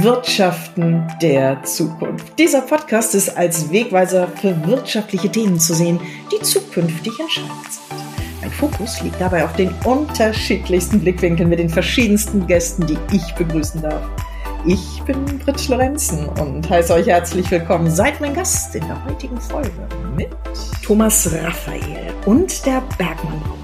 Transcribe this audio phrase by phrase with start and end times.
[0.00, 2.38] Wirtschaften der Zukunft.
[2.38, 5.98] Dieser Podcast ist als Wegweiser für wirtschaftliche Themen zu sehen,
[6.32, 8.40] die zukünftig entscheidend sind.
[8.40, 13.82] Mein Fokus liegt dabei auf den unterschiedlichsten Blickwinkeln mit den verschiedensten Gästen, die ich begrüßen
[13.82, 14.02] darf.
[14.66, 17.90] Ich bin Britt Lorenzen und heiße euch herzlich willkommen.
[17.90, 19.70] Seid mein Gast in der heutigen Folge
[20.16, 20.28] mit
[20.84, 23.57] Thomas Raphael und der Bergmann.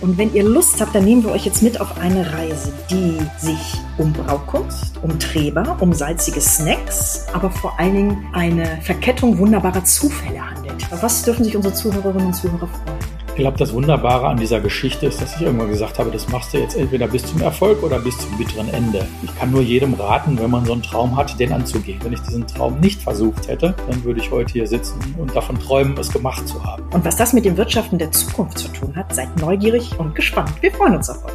[0.00, 3.18] Und wenn ihr Lust habt, dann nehmen wir euch jetzt mit auf eine Reise, die
[3.38, 9.84] sich um Braukunst, um Treber, um salzige Snacks, aber vor allen Dingen eine Verkettung wunderbarer
[9.84, 10.86] Zufälle handelt.
[11.02, 12.99] Was dürfen sich unsere Zuhörerinnen und Zuhörer freuen?
[13.30, 16.52] Ich glaube, das Wunderbare an dieser Geschichte ist, dass ich irgendwann gesagt habe, das machst
[16.52, 19.06] du jetzt entweder bis zum Erfolg oder bis zum bitteren Ende.
[19.22, 22.00] Ich kann nur jedem raten, wenn man so einen Traum hat, den anzugehen.
[22.02, 25.58] Wenn ich diesen Traum nicht versucht hätte, dann würde ich heute hier sitzen und davon
[25.58, 26.82] träumen, es gemacht zu haben.
[26.92, 30.52] Und was das mit dem Wirtschaften der Zukunft zu tun hat, seid neugierig und gespannt.
[30.60, 31.32] Wir freuen uns auf euch.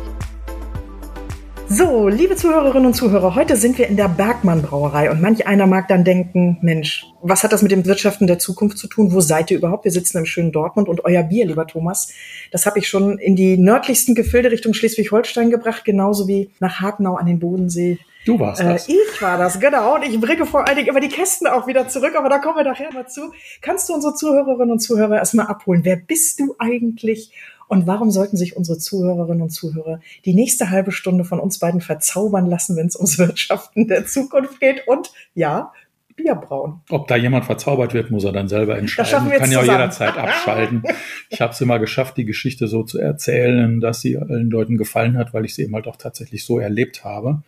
[1.77, 5.67] So, liebe Zuhörerinnen und Zuhörer, heute sind wir in der Bergmann Brauerei und manch einer
[5.67, 9.11] mag dann denken, Mensch, was hat das mit dem Wirtschaften der Zukunft zu tun?
[9.11, 9.83] Wo seid ihr überhaupt?
[9.83, 12.13] Wir sitzen im schönen Dortmund und euer Bier, lieber Thomas,
[12.49, 17.15] das habe ich schon in die nördlichsten Gefilde Richtung Schleswig-Holstein gebracht, genauso wie nach Hagenau
[17.15, 17.99] an den Bodensee.
[18.25, 18.87] Du warst Äh, das.
[18.87, 19.95] ich war das, genau.
[19.95, 22.55] Und ich bringe vor allen Dingen immer die Kästen auch wieder zurück, aber da kommen
[22.55, 23.33] wir nachher mal zu.
[23.61, 25.81] Kannst du unsere Zuhörerinnen und Zuhörer erstmal abholen?
[25.83, 27.31] Wer bist du eigentlich?
[27.67, 31.81] Und warum sollten sich unsere Zuhörerinnen und Zuhörer die nächste halbe Stunde von uns beiden
[31.81, 34.87] verzaubern lassen, wenn es ums Wirtschaften der Zukunft geht?
[34.87, 35.71] Und ja,
[36.15, 36.81] Bier brauen.
[36.89, 39.09] Ob da jemand verzaubert wird, muss er dann selber entscheiden.
[39.09, 40.83] schaffen wir Kann ja auch jederzeit abschalten.
[41.29, 45.17] Ich habe es immer geschafft, die Geschichte so zu erzählen, dass sie allen Leuten gefallen
[45.17, 47.43] hat, weil ich sie eben halt auch tatsächlich so erlebt habe.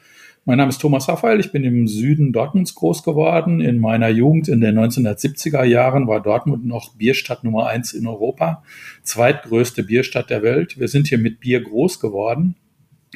[0.47, 3.59] Mein Name ist Thomas Raphael, ich bin im Süden Dortmunds groß geworden.
[3.59, 8.63] In meiner Jugend in den 1970er Jahren war Dortmund noch Bierstadt Nummer eins in Europa,
[9.03, 10.79] zweitgrößte Bierstadt der Welt.
[10.79, 12.55] Wir sind hier mit Bier groß geworden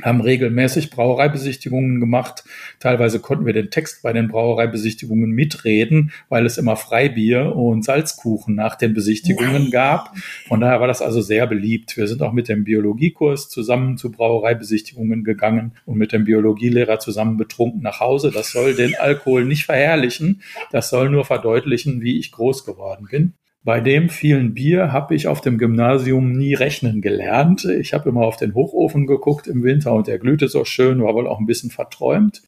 [0.02, 2.44] haben regelmäßig Brauereibesichtigungen gemacht.
[2.80, 8.56] Teilweise konnten wir den Text bei den Brauereibesichtigungen mitreden, weil es immer Freibier und Salzkuchen
[8.56, 10.16] nach den Besichtigungen gab.
[10.48, 11.98] Von daher war das also sehr beliebt.
[11.98, 17.38] Wir sind auch mit dem Biologiekurs zusammen zu Brauereibesichtigungen gegangen und mit dem Biologielehrer zusammen
[17.38, 18.32] betrunken nach Hause.
[18.32, 20.42] Das soll den Alkohol nicht verherrlichen.
[20.72, 23.34] Das soll nur verdeutlichen, wie ich groß geworden bin.
[23.64, 27.64] Bei dem vielen Bier habe ich auf dem Gymnasium nie rechnen gelernt.
[27.66, 31.14] Ich habe immer auf den Hochofen geguckt im Winter und der glühte so schön, war
[31.14, 32.42] wohl auch ein bisschen verträumt.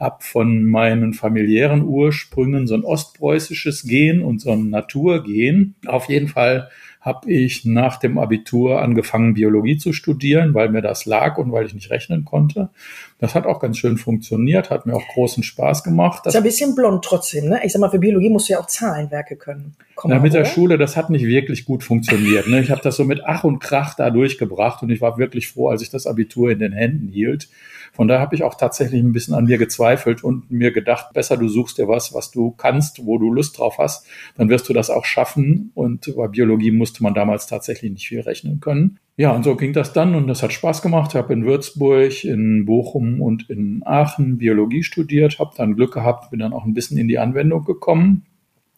[0.00, 5.76] Hab von meinen familiären Ursprüngen so ein ostpreußisches Gen und so ein Naturgen.
[5.86, 6.68] Auf jeden Fall
[7.00, 11.66] habe ich nach dem Abitur angefangen, Biologie zu studieren, weil mir das lag und weil
[11.66, 12.70] ich nicht rechnen konnte.
[13.18, 16.26] Das hat auch ganz schön funktioniert, hat mir auch großen Spaß gemacht.
[16.26, 17.60] Ist ein bisschen blond trotzdem, ne?
[17.64, 19.74] Ich sag mal, für Biologie musst du ja auch Zahlenwerke können.
[19.94, 20.44] Komm Ja, mal mit der.
[20.44, 22.46] Schule, das hat nicht wirklich gut funktioniert.
[22.46, 22.60] Ne?
[22.60, 25.68] Ich habe das so mit Ach und Krach da durchgebracht und ich war wirklich froh,
[25.70, 27.48] als ich das Abitur in den Händen hielt.
[27.92, 31.38] Von daher habe ich auch tatsächlich ein bisschen an mir gezweifelt und mir gedacht, besser
[31.38, 34.06] du suchst dir was, was du kannst, wo du Lust drauf hast,
[34.36, 35.70] dann wirst du das auch schaffen.
[35.74, 38.98] Und bei Biologie musste man damals tatsächlich nicht viel rechnen können.
[39.18, 41.12] Ja, und so ging das dann und das hat Spaß gemacht.
[41.12, 46.30] Ich habe in Würzburg, in Bochum und in Aachen Biologie studiert, habe dann Glück gehabt,
[46.30, 48.26] bin dann auch ein bisschen in die Anwendung gekommen.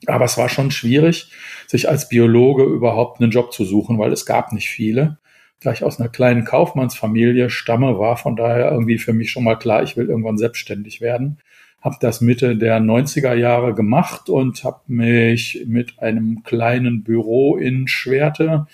[0.07, 1.33] Aber es war schon schwierig,
[1.67, 5.19] sich als Biologe überhaupt einen Job zu suchen, weil es gab nicht viele.
[5.61, 9.57] Da ich aus einer kleinen Kaufmannsfamilie stamme, war von daher irgendwie für mich schon mal
[9.57, 11.39] klar, ich will irgendwann selbstständig werden.
[11.81, 17.89] Habe das Mitte der 90er Jahre gemacht und habe mich mit einem kleinen Büro in
[17.89, 18.67] Schwerte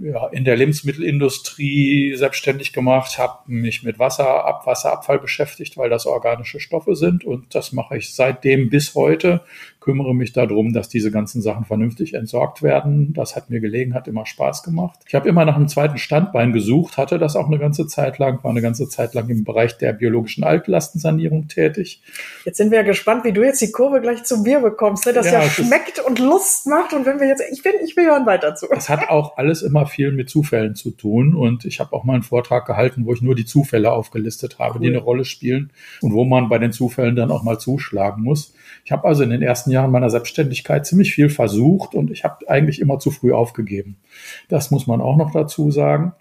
[0.00, 6.60] ja, in der Lebensmittelindustrie selbstständig gemacht, habe mich mit Wasser, Abwasserabfall beschäftigt, weil das organische
[6.60, 9.42] Stoffe sind und das mache ich seitdem bis heute.
[9.84, 13.12] Kümmere mich darum, dass diese ganzen Sachen vernünftig entsorgt werden.
[13.12, 14.98] Das hat mir gelegen, hat immer Spaß gemacht.
[15.06, 18.42] Ich habe immer nach einem zweiten Standbein gesucht, hatte das auch eine ganze Zeit lang,
[18.42, 22.00] war eine ganze Zeit lang im Bereich der biologischen Altlastensanierung tätig.
[22.46, 25.12] Jetzt sind wir ja gespannt, wie du jetzt die Kurve gleich zum Bier bekommst, ne?
[25.12, 26.94] das ja, Ja, ist- schmeckt und Lust macht.
[26.94, 28.66] Und wenn wir jetzt, ich bin, ich will hören weiter zu.
[28.70, 31.34] Das hat auch alles immer viel mit Zufällen zu tun.
[31.34, 34.78] Und ich habe auch mal einen Vortrag gehalten, wo ich nur die Zufälle aufgelistet habe,
[34.78, 34.94] die Cool.
[34.94, 35.70] eine Rolle spielen
[36.00, 38.54] und wo man bei den Zufällen dann auch mal zuschlagen muss.
[38.84, 42.48] Ich habe also in den ersten Jahren meiner Selbstständigkeit ziemlich viel versucht und ich habe
[42.48, 43.96] eigentlich immer zu früh aufgegeben.
[44.48, 46.12] Das muss man auch noch dazu sagen.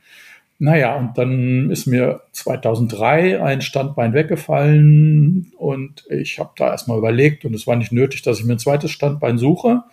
[0.59, 7.43] Naja, und dann ist mir 2003 ein Standbein weggefallen und ich habe da erstmal überlegt
[7.43, 9.83] und es war nicht nötig, dass ich mir ein zweites Standbein suche.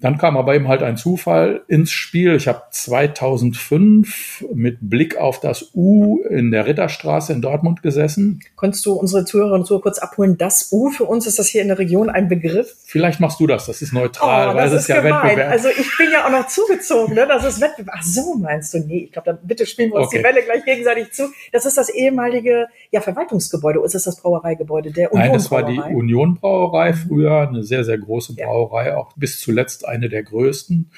[0.00, 2.34] Dann kam aber eben halt ein Zufall ins Spiel.
[2.34, 8.40] Ich habe 2005 mit Blick auf das U in der Ritterstraße in Dortmund gesessen.
[8.56, 10.36] Konntest du unsere Zuhörerinnen und Zuhörer kurz abholen?
[10.38, 12.74] Das U für uns ist das hier in der Region ein Begriff?
[12.86, 15.22] Vielleicht machst du das, das ist neutral, oh, das weil es ist ja gemein.
[15.28, 15.50] Wettbewerb.
[15.52, 17.26] Also ich bin ja auch noch zugezogen, ne?
[17.28, 17.96] Das ist Wettbewerb.
[17.98, 18.78] Ach so, meinst du?
[18.78, 20.18] Nee, ich glaube, dann bitte spielen wir uns Okay.
[20.18, 21.24] die Bälle gleich gegenseitig zu.
[21.52, 23.78] Das ist das ehemalige ja, Verwaltungsgebäude.
[23.78, 25.78] Oder ist das das Brauereigebäude der Union Nein, das war die?
[25.78, 28.46] Union Brauerei früher, eine sehr, sehr große Ja.
[28.46, 30.90] Brauerei, auch bis zuletzt eine der größten.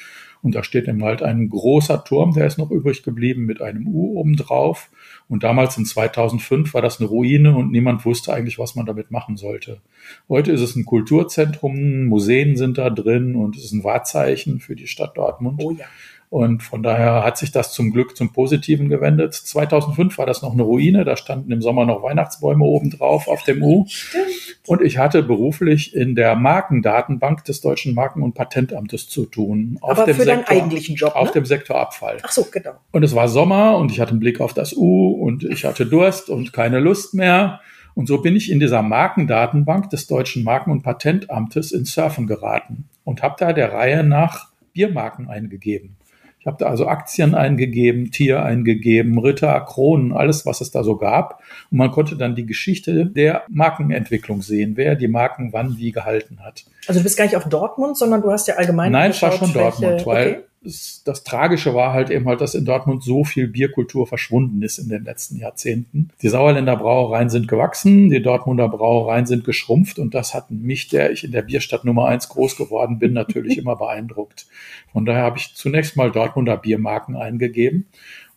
[0.42, 3.86] Und da steht eben halt ein großer Turm, der ist noch übrig geblieben mit einem
[3.86, 4.90] U oben drauf.
[5.28, 9.12] Und damals in 2005 war das eine Ruine und niemand wusste eigentlich, was man damit
[9.12, 9.80] machen sollte.
[10.28, 14.74] Heute ist es ein Kulturzentrum, Museen sind da drin und es ist ein Wahrzeichen für
[14.74, 15.60] die Stadt Dortmund.
[15.62, 15.86] Oh ja.
[16.32, 19.34] Und von daher hat sich das zum Glück zum Positiven gewendet.
[19.34, 23.42] 2005 war das noch eine Ruine, da standen im Sommer noch Weihnachtsbäume oben drauf auf
[23.42, 23.84] dem U.
[23.86, 24.24] Stimmt.
[24.66, 29.76] Und ich hatte beruflich in der Markendatenbank des Deutschen Marken- und Patentamtes zu tun.
[29.82, 31.32] Auf Aber dem für deinen Sektor, eigentlichen Job, Auf ne?
[31.34, 32.16] dem Sektor Abfall.
[32.22, 32.76] Ach so, genau.
[32.92, 35.84] Und es war Sommer und ich hatte einen Blick auf das U und ich hatte
[35.84, 37.60] Durst und keine Lust mehr.
[37.92, 42.88] Und so bin ich in dieser Markendatenbank des Deutschen Marken- und Patentamtes ins Surfen geraten
[43.04, 45.98] und habe da der Reihe nach Biermarken eingegeben.
[46.42, 50.96] Ich habe da also Aktien eingegeben, Tier eingegeben, Ritter, Kronen, alles, was es da so
[50.96, 51.40] gab.
[51.70, 56.40] Und man konnte dann die Geschichte der Markenentwicklung sehen, wer die Marken wann wie gehalten
[56.44, 56.64] hat.
[56.88, 59.30] Also du bist gar nicht auf Dortmund, sondern du hast ja allgemein Nein, es war
[59.30, 60.40] geschaut, schon Dortmund, welche- weil okay.
[60.40, 64.78] es, das Tragische war halt eben halt, dass in Dortmund so viel Bierkultur verschwunden ist
[64.78, 66.10] in den letzten Jahrzehnten.
[66.22, 71.10] Die Sauerländer Brauereien sind gewachsen, die Dortmunder Brauereien sind geschrumpft und das hat mich, der
[71.10, 74.46] ich in der Bierstadt Nummer eins groß geworden bin, natürlich immer beeindruckt.
[74.92, 77.86] Von daher habe ich zunächst mal Dortmunder Biermarken eingegeben.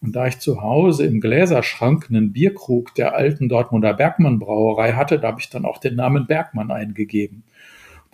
[0.01, 5.19] Und da ich zu Hause im Gläserschrank einen Bierkrug der alten Dortmunder Bergmann Brauerei hatte,
[5.19, 7.44] da habe ich dann auch den Namen Bergmann eingegeben.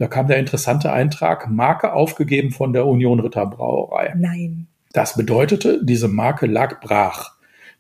[0.01, 4.15] Da kam der interessante Eintrag, Marke aufgegeben von der Union Ritter Brauerei.
[4.17, 4.65] Nein.
[4.93, 7.33] Das bedeutete, diese Marke lag brach.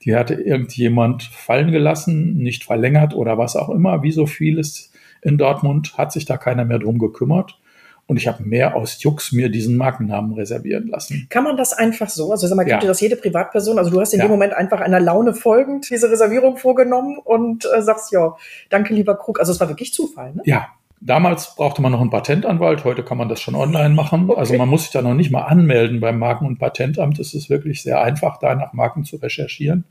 [0.05, 4.03] Die hatte irgendjemand fallen gelassen, nicht verlängert oder was auch immer.
[4.03, 4.91] Wie so vieles
[5.23, 7.59] in Dortmund hat sich da keiner mehr drum gekümmert.
[8.05, 11.25] Und ich habe mehr aus Jux mir diesen Markennamen reservieren lassen.
[11.31, 12.29] Kann man das einfach so?
[12.31, 12.79] Also sag mal, gibt Ja.
[12.81, 13.79] dir das jede Privatperson?
[13.79, 14.27] Also du hast in Ja.
[14.27, 18.35] dem Moment einfach einer Laune folgend diese Reservierung vorgenommen und äh, sagst, ja,
[18.69, 19.39] danke lieber Krug.
[19.39, 20.43] Also es war wirklich Zufall, ne?
[20.45, 20.67] Ja,
[21.01, 22.85] damals brauchte man noch einen Patentanwalt.
[22.85, 24.29] Heute kann man das schon online machen.
[24.29, 24.39] Okay.
[24.39, 27.19] Also man muss sich da noch nicht mal anmelden beim Marken- und Patentamt.
[27.19, 29.83] Es ist wirklich sehr einfach, da nach Marken zu recherchieren.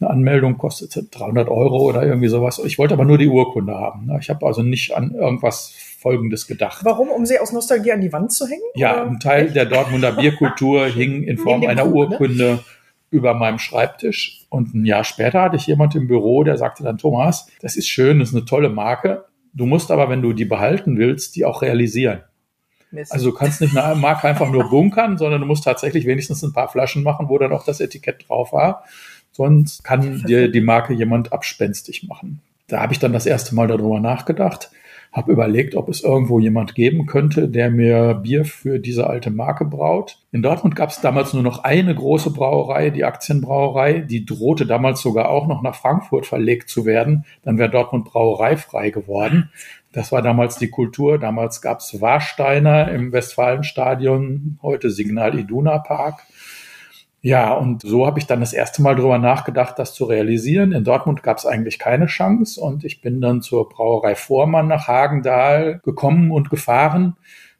[0.00, 2.60] Eine Anmeldung kostet 300 Euro oder irgendwie sowas.
[2.64, 4.06] Ich wollte aber nur die Urkunde haben.
[4.06, 4.18] ne?
[4.20, 6.84] Ich habe also nicht an irgendwas Folgendes gedacht.
[6.84, 7.08] Warum?
[7.08, 8.60] Um sie aus Nostalgie an die Wand zu hängen?
[8.74, 9.10] Ja, Oder?
[9.10, 12.16] ein Teil der Dortmunder Bierkultur hing in Form dem einer Krug, ne?
[12.18, 12.58] Urkunde
[13.10, 14.44] über meinem Schreibtisch.
[14.50, 17.88] Und ein Jahr später hatte ich jemand im Büro, der sagte dann, Thomas, das ist
[17.88, 19.24] schön, das ist eine tolle Marke.
[19.56, 22.20] Du musst aber, wenn du die behalten willst, die auch realisieren.
[22.90, 23.12] Mist.
[23.12, 26.52] Also du kannst nicht eine Marke einfach nur bunkern, sondern du musst tatsächlich wenigstens ein
[26.52, 28.84] paar Flaschen machen, wo dann auch das Etikett drauf war.
[29.32, 32.42] Sonst kann dir die Marke jemand abspenstig machen.
[32.68, 34.70] Da habe ich dann das erste Mal darüber nachgedacht,
[35.16, 39.64] habe überlegt, ob es irgendwo jemand geben könnte, der mir Bier für diese alte Marke
[39.64, 40.18] braut.
[40.30, 44.00] In Dortmund gab es damals nur noch eine große Brauerei, die Aktienbrauerei.
[44.00, 47.24] Die drohte damals sogar auch noch nach Frankfurt verlegt zu werden.
[47.42, 49.50] Dann wäre Dortmund brauereifrei geworden.
[49.90, 51.18] Das war damals die Kultur.
[51.18, 56.25] Damals gab es Warsteiner im Westfalenstadion, heute Signal Iduna Park.
[57.22, 60.72] Ja, und so habe ich dann das erste Mal drüber nachgedacht, das zu realisieren.
[60.72, 64.86] In Dortmund gab es eigentlich keine Chance und ich bin dann zur Brauerei Vormann nach
[64.86, 67.16] Hagendahl gekommen und gefahren.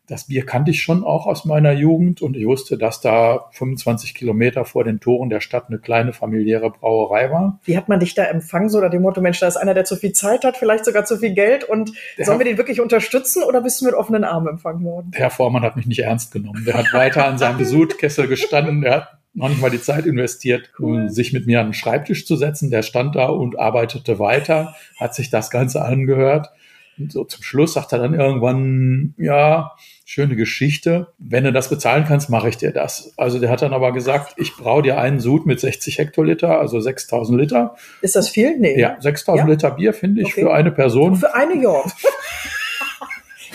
[0.09, 4.15] Das Bier kannte ich schon auch aus meiner Jugend und ich wusste, dass da 25
[4.15, 7.59] Kilometer vor den Toren der Stadt eine kleine familiäre Brauerei war.
[7.65, 9.85] Wie hat man dich da empfangen, so oder dem Motto, Mensch, da ist einer, der
[9.85, 12.81] zu viel Zeit hat, vielleicht sogar zu viel Geld und Der sollen wir den wirklich
[12.81, 15.11] unterstützen oder bist du mit offenen Armen empfangen worden?
[15.11, 16.65] Der Herr Vormann hat mich nicht ernst genommen.
[16.65, 18.83] Der hat weiter an seinem Sudkessel gestanden.
[18.83, 22.27] Der hat noch nicht mal die Zeit investiert, um sich mit mir an den Schreibtisch
[22.27, 22.71] zu setzen.
[22.71, 26.49] Der stand da und arbeitete weiter, hat sich das Ganze angehört.
[26.99, 29.73] Und so zum Schluss sagt er dann irgendwann, ja,
[30.07, 31.09] schöne Geschichte.
[31.19, 33.13] Wenn du das bezahlen kannst, mache ich dir das.
[33.19, 36.81] Also der hat dann aber gesagt, ich braue dir einen Sud mit 60 Hektoliter, also
[36.81, 37.77] 6000 Liter.
[38.01, 38.57] Ist das viel?
[38.59, 38.81] Nee.
[38.81, 39.53] Ja, 6000 Ja?
[39.53, 40.41] Liter Bier finde ich Okay.
[40.45, 41.17] für eine Person.
[41.17, 41.85] Für eine Jahr.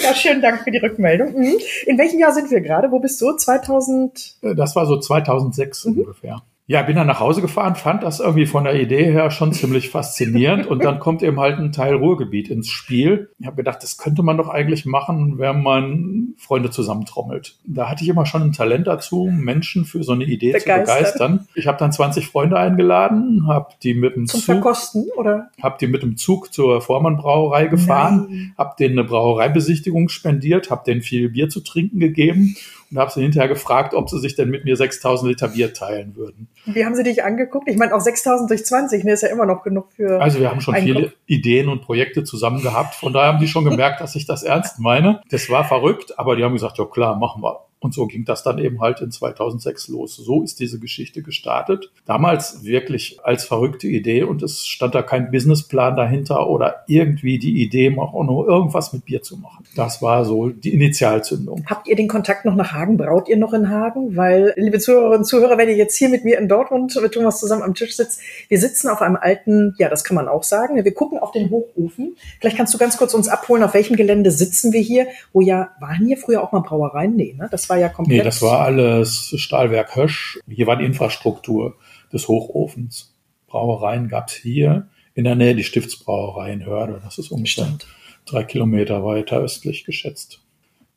[0.04, 1.34] ja, schönen Dank für die Rückmeldung.
[1.38, 1.58] Mhm.
[1.86, 2.92] In welchem Jahr sind wir gerade?
[2.92, 3.34] Wo bist du?
[3.36, 4.38] 2000?
[4.56, 6.00] Das war so 2006 Mhm.
[6.00, 6.42] ungefähr.
[6.72, 9.90] Ja, bin dann nach Hause gefahren, fand das irgendwie von der Idee her schon ziemlich
[9.90, 13.30] faszinierend und dann kommt eben halt ein Teil Ruhrgebiet ins Spiel.
[13.40, 17.58] Ich habe gedacht, das könnte man doch eigentlich machen, wenn man Freunde zusammentrommelt.
[17.66, 20.86] Da hatte ich immer schon ein Talent dazu, Menschen für so eine Idee Begeistern.
[20.86, 21.48] zu begeistern.
[21.56, 25.50] Ich habe dann 20 Freunde eingeladen, habe die mit dem Zum Zug, Verkosten, oder?
[25.62, 30.84] hab die mit dem Zug zur Vormann Brauerei gefahren habe denen eine Brauereibesichtigung spendiert, habe
[30.86, 32.56] denen viel Bier zu trinken gegeben
[32.92, 36.16] und habe sie hinterher gefragt, ob sie sich denn mit mir 6000 Liter Bier teilen
[36.16, 36.50] würden.
[36.66, 37.70] Wie haben sie dich angeguckt?
[37.70, 40.22] Ich meine, auch 6000 durch 20, ne, ist ja immer noch genug für.
[40.22, 41.14] Also wir haben schon viele Kopf.
[41.26, 42.96] Ideen und Projekte zusammen gehabt.
[42.96, 45.22] Von daher haben die schon gemerkt, dass ich das ernst meine.
[45.30, 47.66] Das war verrückt, aber die haben gesagt, ja klar, machen wir.
[47.82, 50.16] Und so ging das dann eben halt in 2006 los.
[50.16, 51.92] So ist diese Geschichte gestartet.
[52.06, 57.64] Damals wirklich als verrückte Idee und es stand da kein Businessplan dahinter oder irgendwie die
[57.64, 59.66] Idee, auch nur irgendwas mit Bier zu machen.
[59.76, 61.66] Das war so die Initialzündung.
[61.66, 62.98] Habt ihr den Kontakt noch nach Hagen?
[62.98, 64.16] Braut ihr noch in Hagen?
[64.16, 67.40] Weil, liebe Zuhörerinnen und Zuhörer, wenn ihr jetzt hier mit mir in Dortmund mit Thomas
[67.40, 70.84] zusammen am Tisch sitzt, wir sitzen auf einem alten, ja, das kann man auch sagen,
[70.84, 72.16] wir gucken auf den Hochofen.
[72.40, 75.72] Vielleicht kannst du ganz kurz uns abholen, auf welchem Gelände sitzen wir hier, wo ja,
[75.80, 77.16] waren hier früher auch mal Brauereien?
[77.16, 77.48] Nee, ne?
[77.50, 78.18] Das war ja komplett.
[78.18, 80.40] Nee, das war alles Stahlwerk Hösch.
[80.48, 81.78] Hier war die Infrastruktur
[82.14, 83.16] des Hochofens.
[83.48, 84.88] Brauereien gab es hier.
[85.14, 87.02] In der Nähe die Stiftsbrauerei in Hörde.
[87.04, 87.88] Das ist ungefähr Stimmt.
[88.26, 90.42] drei Kilometer weiter östlich geschätzt.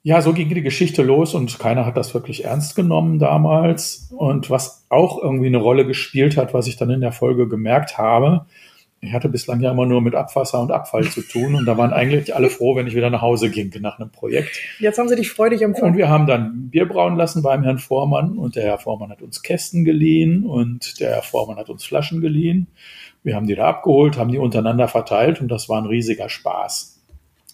[0.03, 4.11] Ja, so ging die Geschichte los und keiner hat das wirklich ernst genommen damals.
[4.17, 7.99] Und was auch irgendwie eine Rolle gespielt hat, was ich dann in der Folge gemerkt
[7.99, 8.47] habe,
[9.07, 11.93] ich hatte bislang ja immer nur mit Abwasser und Abfall zu tun und da waren
[11.93, 14.61] eigentlich alle froh, wenn ich wieder nach Hause ging nach einem Projekt.
[14.79, 15.93] Jetzt haben sie dich freudig empfangen.
[15.93, 19.23] Und wir haben dann Bier brauen lassen beim Herrn Vormann und der Herr Vormann hat
[19.23, 22.69] uns Kästen geliehen und der Herr Vormann hat uns Flaschen geliehen.
[23.23, 26.94] Wir haben die da abgeholt, haben die untereinander verteilt und das war ein riesiger Spaß.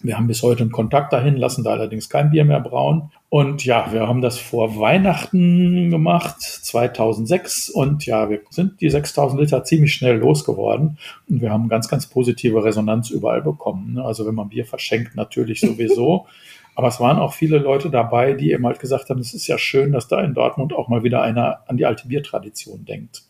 [0.03, 3.11] Wir haben bis heute einen Kontakt dahin, lassen da allerdings kein Bier mehr brauen.
[3.29, 7.69] Und ja, wir haben das vor Weihnachten gemacht, 2006.
[7.69, 10.97] Und ja, wir sind die 6000 Liter ziemlich schnell losgeworden.
[11.29, 13.99] Und wir haben ganz, ganz positive Resonanz überall bekommen.
[13.99, 16.25] Also wenn man Bier verschenkt, natürlich sowieso.
[16.75, 19.57] Aber es waren auch viele Leute dabei, die eben halt gesagt haben, es ist ja
[19.57, 23.23] schön, dass da in Dortmund auch mal wieder einer an die alte Biertradition denkt.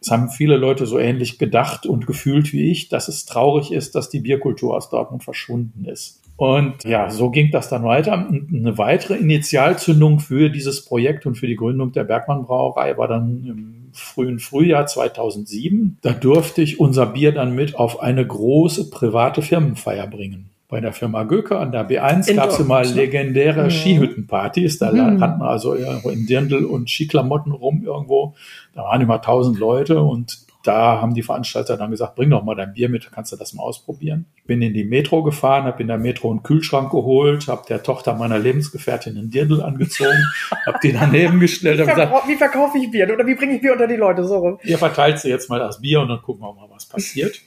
[0.00, 3.94] Es haben viele Leute so ähnlich gedacht und gefühlt wie ich, dass es traurig ist,
[3.94, 6.22] dass die Bierkultur aus Dortmund verschwunden ist.
[6.36, 8.12] Und ja, so ging das dann weiter.
[8.12, 13.44] Eine weitere Initialzündung für dieses Projekt und für die Gründung der Bergmann Brauerei war dann
[13.44, 15.98] im frühen Frühjahr 2007.
[16.02, 20.92] Da durfte ich unser Bier dann mit auf eine große private Firmenfeier bringen bei der
[20.92, 23.70] Firma Göke an der B1 gab es immer legendäre mhm.
[23.70, 24.78] Skihüttenpartys.
[24.78, 25.20] Da mhm.
[25.20, 28.34] hatten wir also in Dirndl und Skiklamotten rum irgendwo.
[28.74, 32.54] Da waren immer tausend Leute und da haben die Veranstalter dann gesagt, bring doch mal
[32.54, 34.26] dein Bier mit, kannst du das mal ausprobieren.
[34.46, 38.14] Bin in die Metro gefahren, habe in der Metro einen Kühlschrank geholt, habe der Tochter
[38.14, 40.22] meiner Lebensgefährtin einen Dirndl angezogen,
[40.66, 41.78] habe die daneben gestellt.
[41.78, 44.36] Wie, gesagt, wie verkaufe ich Bier oder wie bringe ich Bier unter die Leute so
[44.36, 44.58] rum?
[44.64, 47.40] Ihr verteilt sie jetzt mal das Bier und dann gucken wir mal, was passiert.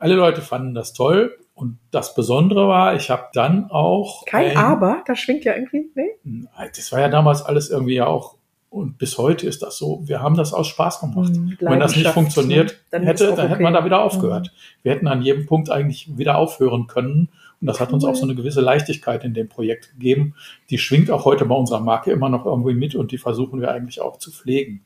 [0.00, 1.36] Alle Leute fanden das toll.
[1.54, 4.24] Und das Besondere war, ich habe dann auch.
[4.26, 6.46] Kein ein, Aber, das schwingt ja irgendwie, nee?
[6.74, 8.36] Das war ja damals alles irgendwie ja auch,
[8.70, 11.32] und bis heute ist das so, wir haben das aus Spaß gemacht.
[11.32, 13.48] Mhm, Wenn das nicht funktioniert dann hätte, dann okay.
[13.48, 14.48] hätte man da wieder aufgehört.
[14.48, 14.82] Mhm.
[14.82, 17.28] Wir hätten an jedem Punkt eigentlich wieder aufhören können.
[17.60, 20.34] Und das hat uns auch so eine gewisse Leichtigkeit in dem Projekt gegeben.
[20.70, 23.70] Die schwingt auch heute bei unserer Marke immer noch irgendwie mit und die versuchen wir
[23.70, 24.84] eigentlich auch zu pflegen.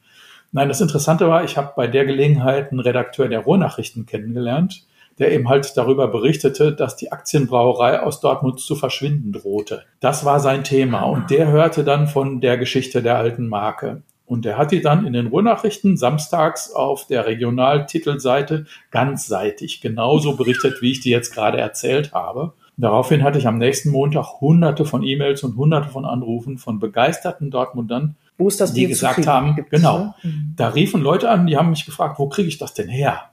[0.53, 4.87] Nein, das Interessante war, ich habe bei der Gelegenheit einen Redakteur der Ruhrnachrichten kennengelernt,
[5.19, 9.85] der eben halt darüber berichtete, dass die Aktienbrauerei aus Dortmund zu verschwinden drohte.
[10.01, 14.03] Das war sein Thema und der hörte dann von der Geschichte der alten Marke.
[14.27, 20.83] Und er hat die dann in den Ruhrnachrichten samstags auf der Regionaltitelseite ganzseitig genauso berichtet,
[20.83, 22.53] wie ich die jetzt gerade erzählt habe.
[22.77, 27.51] Daraufhin hatte ich am nächsten Montag hunderte von E-Mails und hunderte von Anrufen von begeisterten
[27.51, 30.15] Dortmundern, wo ist das die gesagt haben, genau, ne?
[30.55, 33.31] da riefen Leute an, die haben mich gefragt, wo kriege ich das denn her?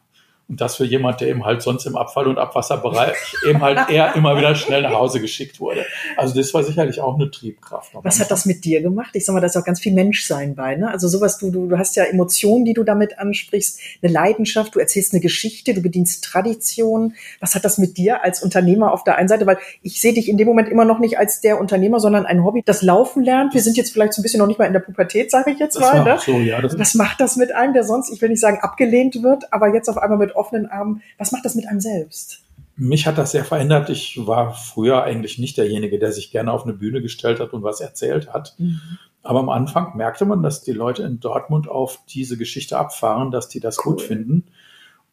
[0.47, 3.15] Und das für jemand, der eben halt sonst im Abfall- und Abwasserbereich
[3.47, 5.85] eben halt eher immer wieder schnell nach Hause geschickt wurde.
[6.17, 7.91] Also das war sicherlich auch eine Triebkraft.
[8.03, 9.09] Was hat das mit dir gemacht?
[9.13, 10.75] Ich sag mal, da ist auch ganz viel Menschsein bei.
[10.75, 10.89] Ne?
[10.89, 14.79] Also sowas, du, du, du hast ja Emotionen, die du damit ansprichst, eine Leidenschaft, du
[14.79, 17.15] erzählst eine Geschichte, du bedienst Tradition.
[17.39, 19.47] Was hat das mit dir als Unternehmer auf der einen Seite?
[19.47, 22.43] Weil ich sehe dich in dem Moment immer noch nicht als der Unternehmer, sondern ein
[22.43, 23.55] Hobby, das Laufen lernt.
[23.55, 25.59] Wir sind jetzt vielleicht so ein bisschen noch nicht mal in der Pubertät, sage ich
[25.59, 26.03] jetzt das mal.
[26.03, 26.19] Ne?
[26.23, 29.51] So, ja, Was macht das mit einem, der sonst, ich will nicht sagen abgelehnt wird,
[29.51, 31.01] aber jetzt auf einmal mit offenen Armen.
[31.17, 32.41] Was macht das mit einem selbst?
[32.77, 33.89] Mich hat das sehr verändert.
[33.89, 37.63] Ich war früher eigentlich nicht derjenige, der sich gerne auf eine Bühne gestellt hat und
[37.63, 38.55] was erzählt hat.
[38.57, 38.81] Mhm.
[39.23, 43.47] Aber am Anfang merkte man, dass die Leute in Dortmund auf diese Geschichte abfahren, dass
[43.47, 43.93] die das cool.
[43.93, 44.43] gut finden.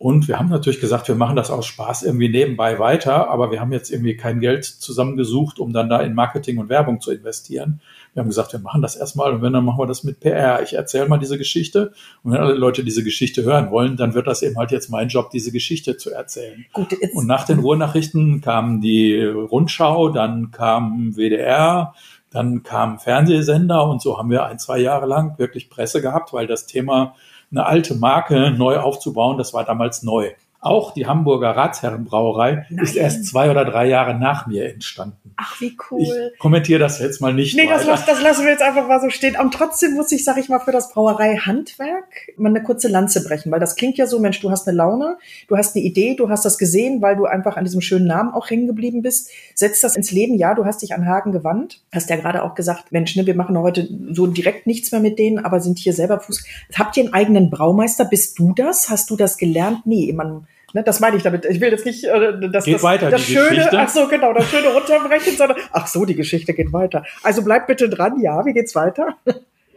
[0.03, 3.61] Und wir haben natürlich gesagt, wir machen das aus Spaß irgendwie nebenbei weiter, aber wir
[3.61, 7.81] haben jetzt irgendwie kein Geld zusammengesucht, um dann da in Marketing und Werbung zu investieren.
[8.13, 10.61] Wir haben gesagt, wir machen das erstmal und wenn, dann machen wir das mit PR.
[10.61, 11.93] Ich erzähle mal diese Geschichte
[12.25, 15.07] und wenn alle Leute diese Geschichte hören wollen, dann wird das eben halt jetzt mein
[15.07, 16.65] Job, diese Geschichte zu erzählen.
[16.73, 21.95] Gut, und nach den Ruhrnachrichten kam die Rundschau, dann kam WDR,
[22.29, 26.49] dann kam Fernsehsender und so haben wir ein, zwei Jahre lang wirklich Presse gehabt, weil
[26.49, 27.15] das Thema
[27.53, 30.33] eine alte Marke neu aufzubauen, das war damals neu.
[30.65, 32.85] Auch die Hamburger Ratsherrenbrauerei Nein.
[32.85, 35.35] ist erst zwei oder drei Jahre nach mir entstanden.
[35.37, 36.31] Ach, wie cool.
[36.33, 37.57] Ich kommentiere das jetzt mal nicht.
[37.57, 39.37] Nee, das, das, lassen wir jetzt einfach mal so stehen.
[39.37, 42.05] Und trotzdem muss ich, sag ich mal, für das Brauerei-Handwerk
[42.37, 45.19] mal eine kurze Lanze brechen, weil das klingt ja so, Mensch, du hast eine Laune,
[45.49, 48.33] du hast eine Idee, du hast das gesehen, weil du einfach an diesem schönen Namen
[48.33, 49.31] auch hängen geblieben bist.
[49.57, 51.81] Setzt das ins Leben, ja, du hast dich an Hagen gewandt.
[51.93, 55.19] Hast ja gerade auch gesagt, Mensch, ne, wir machen heute so direkt nichts mehr mit
[55.19, 56.45] denen, aber sind hier selber Fuß.
[56.79, 58.05] Habt ihr einen eigenen Braumeister?
[58.05, 58.91] Bist du das?
[58.91, 59.87] Hast du das gelernt?
[59.87, 61.45] Nee, man Ne, das meine ich damit.
[61.45, 63.79] Ich will jetzt nicht äh, das, geht das, weiter, das die schöne, Geschichte.
[63.79, 67.05] ach so genau, das schöne runterbrechen, sondern ach so, die Geschichte geht weiter.
[67.23, 68.21] Also bleib bitte dran.
[68.21, 69.17] Ja, wie geht's weiter?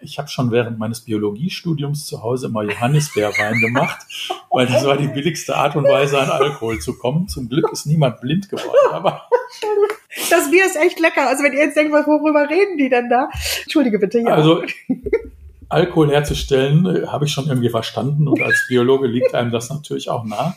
[0.01, 4.05] Ich habe schon während meines Biologiestudiums zu Hause immer Johannisbeerwein gemacht,
[4.51, 7.27] weil das war die billigste Art und Weise, an Alkohol zu kommen.
[7.27, 9.27] Zum Glück ist niemand blind geworden, aber
[10.29, 11.27] Das Bier ist echt lecker.
[11.27, 13.29] Also wenn ihr jetzt denkt, worüber reden die denn da?
[13.63, 14.27] Entschuldige bitte, ja.
[14.27, 14.63] Also
[15.69, 20.09] Alkohol herzustellen, äh, habe ich schon irgendwie verstanden und als Biologe liegt einem das natürlich
[20.09, 20.55] auch nah.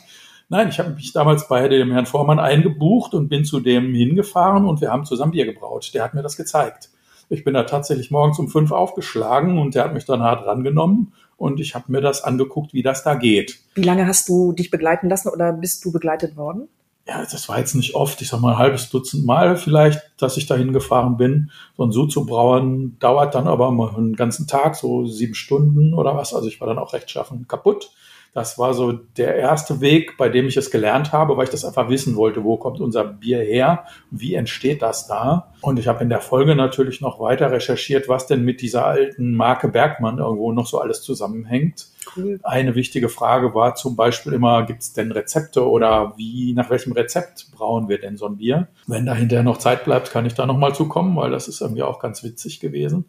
[0.49, 4.65] Nein, ich habe mich damals bei dem Herrn Vormann eingebucht und bin zu dem hingefahren
[4.65, 5.91] und wir haben zusammen Bier gebraut.
[5.93, 6.89] Der hat mir das gezeigt.
[7.29, 11.13] Ich bin da tatsächlich morgens um fünf aufgeschlagen und der hat mich dann hart rangenommen
[11.37, 13.59] und ich habe mir das angeguckt, wie das da geht.
[13.75, 16.67] Wie lange hast du dich begleiten lassen oder bist du begleitet worden?
[17.09, 20.37] ja, das war jetzt nicht oft, ich sag mal ein halbes Dutzend Mal vielleicht, dass
[20.37, 21.49] ich dahin gefahren bin.
[21.75, 25.95] So ein Sud zu brauen dauert dann aber mal einen ganzen Tag, so sieben Stunden
[25.95, 26.35] oder was.
[26.35, 27.91] Also ich war dann auch rechtschaffen kaputt.
[28.33, 31.65] Das war so der erste Weg, bei dem ich es gelernt habe, weil ich das
[31.65, 35.51] einfach wissen wollte, wo kommt unser Bier her, wie entsteht das da.
[35.61, 39.35] Und ich habe in der Folge natürlich noch weiter recherchiert, was denn mit dieser alten
[39.35, 41.87] Marke Bergmann irgendwo noch so alles zusammenhängt.
[42.15, 42.39] Cool.
[42.43, 46.93] Eine wichtige Frage war zum Beispiel immer, gibt es denn Rezepte oder wie, nach welchem
[46.93, 48.67] Rezept brauen wir denn so ein Bier?
[48.87, 51.83] Wenn da hinterher noch Zeit bleibt, kann ich da nochmal zukommen, weil das ist irgendwie
[51.83, 53.05] auch ganz witzig gewesen.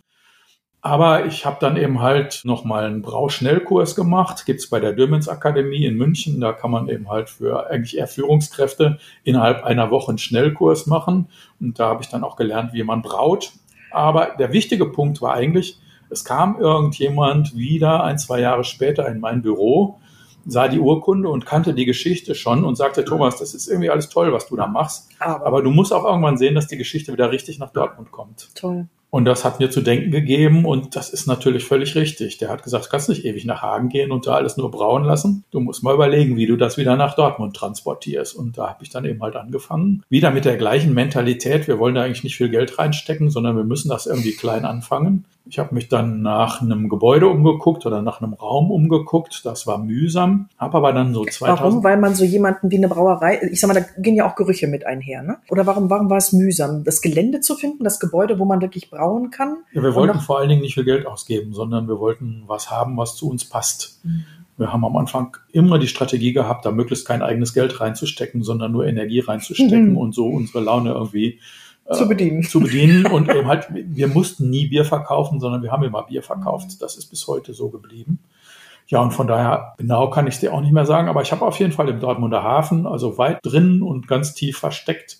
[0.82, 5.84] Aber ich habe dann eben halt nochmal einen Brauschnellkurs gemacht, gibt's bei der Dürmens Akademie
[5.84, 6.40] in München.
[6.40, 11.28] Da kann man eben halt für eigentlich eher Führungskräfte innerhalb einer Woche einen Schnellkurs machen.
[11.60, 13.52] Und da habe ich dann auch gelernt, wie man braut.
[13.90, 19.20] Aber der wichtige Punkt war eigentlich, es kam irgendjemand wieder ein, zwei Jahre später in
[19.20, 20.00] mein Büro,
[20.46, 24.08] sah die Urkunde und kannte die Geschichte schon und sagte, Thomas, das ist irgendwie alles
[24.08, 25.10] toll, was du da machst.
[25.18, 28.48] Aber, Aber du musst auch irgendwann sehen, dass die Geschichte wieder richtig nach Dortmund kommt.
[28.54, 28.88] toll.
[29.10, 32.38] Und das hat mir zu denken gegeben und das ist natürlich völlig richtig.
[32.38, 35.04] Der hat gesagt, du kannst nicht ewig nach Hagen gehen und da alles nur brauen
[35.04, 35.44] lassen.
[35.50, 38.36] Du musst mal überlegen, wie du das wieder nach Dortmund transportierst.
[38.36, 40.04] Und da habe ich dann eben halt angefangen.
[40.08, 41.66] Wieder mit der gleichen Mentalität.
[41.66, 45.24] Wir wollen da eigentlich nicht viel Geld reinstecken, sondern wir müssen das irgendwie klein anfangen.
[45.50, 49.44] Ich habe mich dann nach einem Gebäude umgeguckt oder nach einem Raum umgeguckt.
[49.44, 50.48] Das war mühsam.
[50.56, 51.60] Habe aber dann so 2000...
[51.60, 51.82] Warum?
[51.82, 54.68] Weil man so jemanden wie eine Brauerei, ich sag mal, da gehen ja auch Gerüche
[54.68, 55.38] mit einher, ne?
[55.48, 58.90] Oder warum, warum war es mühsam, das Gelände zu finden, das Gebäude, wo man wirklich
[58.90, 59.56] brauen kann?
[59.72, 62.96] Ja, wir wollten vor allen Dingen nicht viel Geld ausgeben, sondern wir wollten was haben,
[62.96, 64.00] was zu uns passt.
[64.04, 64.24] Mhm.
[64.56, 68.70] Wir haben am Anfang immer die Strategie gehabt, da möglichst kein eigenes Geld reinzustecken, sondern
[68.70, 69.96] nur Energie reinzustecken Mhm.
[69.96, 71.40] und so unsere Laune irgendwie
[71.92, 72.42] Zu bedienen.
[72.42, 73.06] Zu bedienen.
[73.12, 76.80] Und eben halt, wir mussten nie Bier verkaufen, sondern wir haben immer Bier verkauft.
[76.80, 78.20] Das ist bis heute so geblieben.
[78.86, 81.30] Ja, und von daher, genau kann ich es dir auch nicht mehr sagen, aber ich
[81.30, 85.18] habe auf jeden Fall im Dortmunder Hafen, also weit drin und ganz tief versteckt,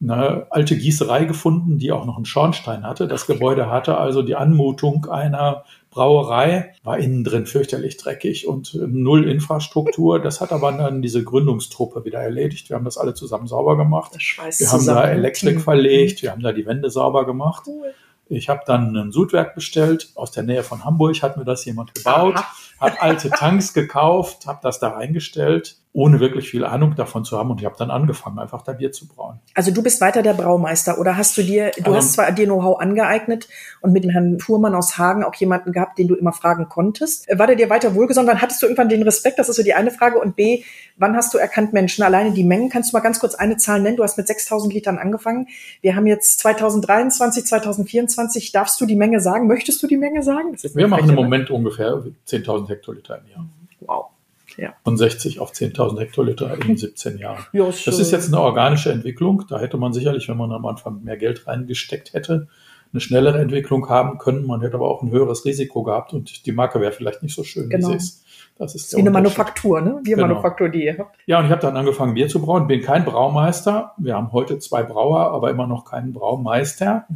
[0.00, 3.08] eine alte Gießerei gefunden, die auch noch einen Schornstein hatte.
[3.08, 8.86] Das Gebäude hatte also die Anmutung einer Brauerei, war innen drin fürchterlich dreckig und äh,
[8.86, 10.20] null Infrastruktur.
[10.20, 12.68] Das hat aber dann diese Gründungstruppe wieder erledigt.
[12.68, 14.12] Wir haben das alle zusammen sauber gemacht.
[14.14, 15.08] Wir haben da zusammen.
[15.08, 15.60] Elektrik Mhm.
[15.60, 17.64] verlegt, wir haben da die Wände sauber gemacht.
[17.66, 17.94] Cool.
[18.30, 20.10] Ich habe dann ein Sudwerk bestellt.
[20.14, 22.46] Aus der Nähe von Hamburg hat mir das jemand gebaut, Aha.
[22.80, 27.50] Hat alte Tanks gekauft, habe das da reingestellt, ohne wirklich viel Ahnung davon zu haben.
[27.50, 29.40] Und ich habe dann angefangen, einfach da Bier zu brauen.
[29.54, 32.44] Also du bist weiter der Braumeister oder hast du dir, du Also- hast zwar dir
[32.46, 33.48] Know-how angeeignet
[33.80, 37.26] und mit dem Herrn Fuhrmann aus Hagen auch jemanden gehabt, den du immer fragen konntest.
[37.36, 38.28] War der dir weiter wohlgesonnen?
[38.30, 39.38] Wann hattest du irgendwann den Respekt?
[39.38, 40.20] Das ist so die eine Frage.
[40.20, 40.62] Und B,
[40.98, 43.80] wann hast du erkannt, Menschen, alleine die Mengen, kannst du mal ganz kurz eine Zahl
[43.80, 43.96] nennen?
[43.96, 45.48] Du hast mit 6000 Litern angefangen.
[45.80, 48.52] Wir haben jetzt 2023, 2024.
[48.52, 49.48] Darfst du die Menge sagen?
[49.48, 50.56] Möchtest du die Menge sagen?
[50.74, 51.14] Wir machen im?
[51.16, 53.48] Moment ungefähr 10.000 Hektoliter im Jahr.
[53.80, 54.06] Wow.
[54.56, 54.72] Ja.
[54.82, 57.44] Von 60 auf 10.000 Hektoliter in 17 Jahren.
[57.52, 59.44] Ja, Das ist jetzt eine organische Entwicklung.
[59.48, 62.48] Da hätte man sicherlich, wenn man am Anfang mehr Geld reingesteckt hätte,
[62.90, 64.46] eine schnellere Entwicklung haben können.
[64.46, 67.44] Man hätte aber auch ein höheres Risiko gehabt und die Marke wäre vielleicht nicht so
[67.44, 67.88] schön, Genau.
[67.88, 68.24] wie sie ist.
[68.56, 69.10] Das ist Das ist der wie eine.
[69.10, 70.00] Manufaktur, ne?
[70.02, 70.28] Wir Genau.
[70.28, 71.16] Manufaktur, die ihr habt.
[71.26, 72.66] Ja, und ich habe dann angefangen, Bier zu brauen.
[72.66, 73.92] Bin kein Braumeister.
[73.98, 77.06] Wir haben heute zwei Brauer, aber immer noch keinen Braumeister.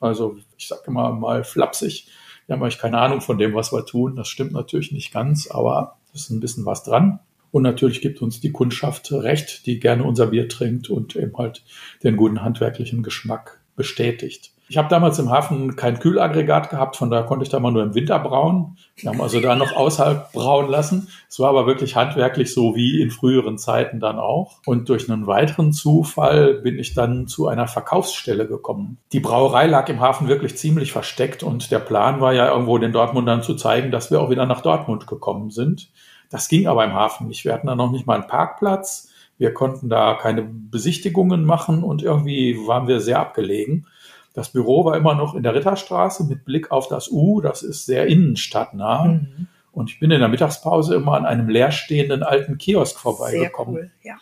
[0.00, 2.08] Also ich sage immer mal flapsig.
[2.46, 4.16] Wir haben eigentlich keine Ahnung von dem, was wir tun.
[4.16, 7.20] Das stimmt natürlich nicht ganz, aber es ist ein bisschen was dran.
[7.50, 11.64] Und natürlich gibt uns die Kundschaft recht, die gerne unser Bier trinkt und eben halt
[12.02, 14.51] den guten handwerklichen Geschmack bestätigt.
[14.72, 17.82] Ich habe damals im Hafen kein Kühlaggregat gehabt, von daher konnte ich da mal nur
[17.82, 18.78] im Winter brauen.
[18.96, 21.08] Wir haben also da noch außerhalb brauen lassen.
[21.28, 24.62] Es war aber wirklich handwerklich so wie in früheren Zeiten dann auch.
[24.64, 28.96] Und durch einen weiteren Zufall bin ich dann zu einer Verkaufsstelle gekommen.
[29.12, 32.92] Die Brauerei lag im Hafen wirklich ziemlich versteckt und der Plan war ja irgendwo den
[32.92, 35.90] Dortmundern zu zeigen, dass wir auch wieder nach Dortmund gekommen sind.
[36.30, 37.44] Das ging aber im Hafen nicht.
[37.44, 39.10] Wir hatten da noch nicht mal einen Parkplatz.
[39.36, 43.86] Wir konnten da keine Besichtigungen machen und irgendwie waren wir sehr abgelegen.
[44.34, 47.40] Das Büro war immer noch in der Ritterstraße mit Blick auf das U.
[47.40, 49.04] Das ist sehr innenstadtnah.
[49.04, 49.46] Mhm.
[49.72, 53.74] Und ich bin in der Mittagspause immer an einem leerstehenden alten Kiosk vorbeigekommen.
[53.74, 54.14] Sehr cool, ja.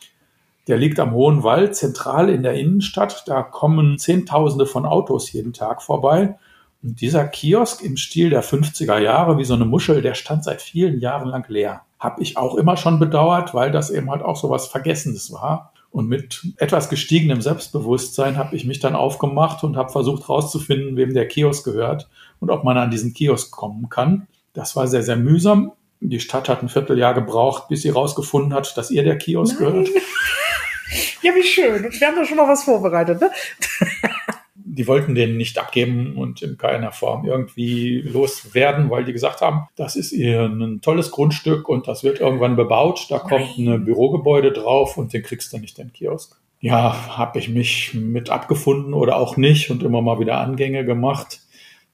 [0.69, 3.25] Der liegt am Hohen Wald, zentral in der Innenstadt.
[3.27, 6.39] Da kommen Zehntausende von Autos jeden Tag vorbei.
[6.83, 10.63] Und dieser Kiosk im Stil der 50er Jahre, wie so eine Muschel, der stand seit
[10.63, 11.83] vielen Jahren lang leer.
[11.99, 15.73] Hab ich auch immer schon bedauert, weil das eben halt auch so was Vergessenes war.
[15.91, 21.15] Und mit etwas gestiegenem Selbstbewusstsein habe ich mich dann aufgemacht und habe versucht herauszufinden, wem
[21.15, 24.29] der Kiosk gehört und ob man an diesen Kiosk kommen kann.
[24.53, 25.73] Das war sehr, sehr mühsam.
[26.01, 29.73] Die Stadt hat ein Vierteljahr gebraucht, bis sie herausgefunden hat, dass ihr der Kiosk Nein.
[29.73, 29.89] gehört.
[31.23, 31.87] Ja, wie schön.
[31.93, 33.31] Wir haben da schon mal was vorbereitet, ne?
[34.73, 39.67] die wollten den nicht abgeben und in keiner Form irgendwie loswerden, weil die gesagt haben,
[39.75, 43.07] das ist ihr ein tolles Grundstück und das wird irgendwann bebaut.
[43.09, 46.37] Da kommt ein Bürogebäude drauf und den kriegst du nicht den Kiosk.
[46.61, 51.41] Ja, habe ich mich mit abgefunden oder auch nicht und immer mal wieder Angänge gemacht.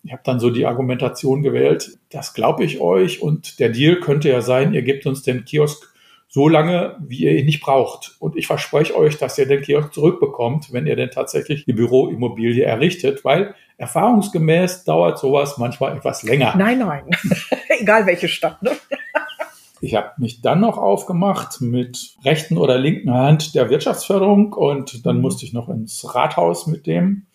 [0.03, 4.29] Ich habe dann so die Argumentation gewählt, das glaube ich euch und der Deal könnte
[4.29, 5.93] ja sein, ihr gebt uns den Kiosk
[6.37, 8.15] so lange, wie ihr ihn nicht braucht.
[8.19, 12.63] Und ich verspreche euch, dass ihr den Kiosk zurückbekommt, wenn ihr denn tatsächlich die Büroimmobilie
[12.63, 16.53] errichtet, weil erfahrungsgemäß dauert sowas manchmal etwas länger.
[16.55, 17.05] Nein, nein.
[17.81, 18.63] Egal welche Stadt.
[18.63, 18.73] Ne?
[19.81, 25.23] Ich habe mich dann noch aufgemacht mit rechten oder linken Hand der Wirtschaftsförderung und dann
[25.23, 27.26] musste ich noch ins Rathaus mit dem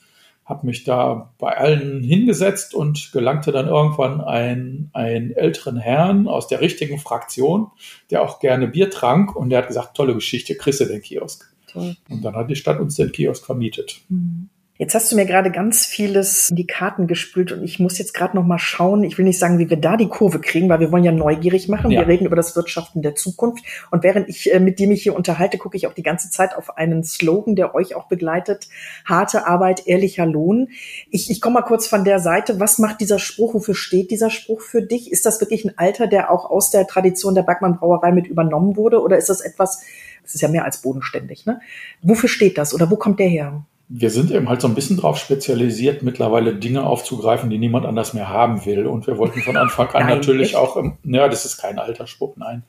[0.51, 6.47] habe mich da bei allen hingesetzt und gelangte dann irgendwann ein, einen älteren Herrn aus
[6.47, 7.71] der richtigen Fraktion,
[8.11, 11.51] der auch gerne Bier trank und der hat gesagt, tolle Geschichte, kriegst du den Kiosk.
[11.71, 11.95] Toll.
[12.09, 14.01] Und dann hat die Stadt uns den Kiosk vermietet.
[14.09, 14.49] Mhm.
[14.81, 18.15] Jetzt hast du mir gerade ganz vieles in die Karten gespült und ich muss jetzt
[18.15, 19.03] gerade noch mal schauen.
[19.03, 21.67] Ich will nicht sagen, wie wir da die Kurve kriegen, weil wir wollen ja neugierig
[21.67, 21.91] machen.
[21.91, 21.99] Ja.
[21.99, 23.63] Wir reden über das Wirtschaften der Zukunft.
[23.91, 26.55] Und während ich äh, mit dir mich hier unterhalte, gucke ich auch die ganze Zeit
[26.55, 28.69] auf einen Slogan, der euch auch begleitet.
[29.05, 30.69] Harte Arbeit, ehrlicher Lohn.
[31.11, 32.59] Ich, ich komme mal kurz von der Seite.
[32.59, 33.53] Was macht dieser Spruch?
[33.53, 35.11] Wofür steht dieser Spruch für dich?
[35.11, 38.75] Ist das wirklich ein Alter, der auch aus der Tradition der Bergmann Brauerei mit übernommen
[38.75, 38.99] wurde?
[38.99, 39.83] Oder ist das etwas,
[40.23, 41.61] das ist ja mehr als bodenständig, ne?
[42.01, 43.63] Wofür steht das oder wo kommt der her?
[43.93, 48.13] Wir sind eben halt so ein bisschen darauf spezialisiert, mittlerweile Dinge aufzugreifen, die niemand anders
[48.13, 48.87] mehr haben will.
[48.87, 50.55] Und wir wollten von Anfang an nein, natürlich echt?
[50.55, 52.63] auch, im, ja, das ist kein Altersspruch, nein.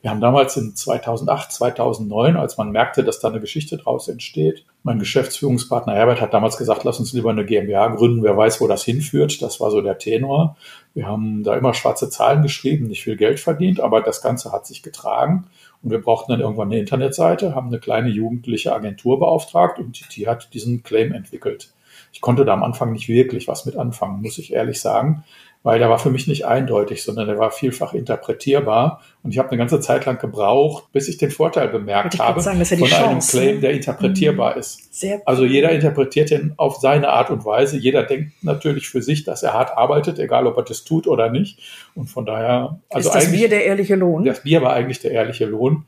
[0.00, 4.64] Wir haben damals in 2008, 2009, als man merkte, dass da eine Geschichte draus entsteht,
[4.84, 8.68] mein Geschäftsführungspartner Herbert hat damals gesagt, lass uns lieber eine GmbH gründen, wer weiß, wo
[8.68, 9.42] das hinführt.
[9.42, 10.56] Das war so der Tenor.
[10.94, 14.66] Wir haben da immer schwarze Zahlen geschrieben, nicht viel Geld verdient, aber das Ganze hat
[14.66, 15.46] sich getragen.
[15.82, 20.26] Und wir brauchten dann irgendwann eine Internetseite, haben eine kleine jugendliche Agentur beauftragt und die
[20.26, 21.72] hat diesen Claim entwickelt.
[22.12, 25.24] Ich konnte da am Anfang nicht wirklich was mit anfangen, muss ich ehrlich sagen
[25.62, 29.02] weil der war für mich nicht eindeutig, sondern der war vielfach interpretierbar.
[29.22, 32.58] Und ich habe eine ganze Zeit lang gebraucht, bis ich den Vorteil bemerkt habe sagen,
[32.58, 33.60] ja von Chance, einem Claim, ne?
[33.60, 34.60] der interpretierbar mhm.
[34.60, 34.94] ist.
[34.94, 37.76] Sehr also jeder interpretiert den auf seine Art und Weise.
[37.76, 41.30] Jeder denkt natürlich für sich, dass er hart arbeitet, egal ob er das tut oder
[41.30, 41.58] nicht.
[41.94, 44.24] Und von daher, also ist das Bier der ehrliche Lohn?
[44.24, 45.84] Das Bier war eigentlich der ehrliche Lohn.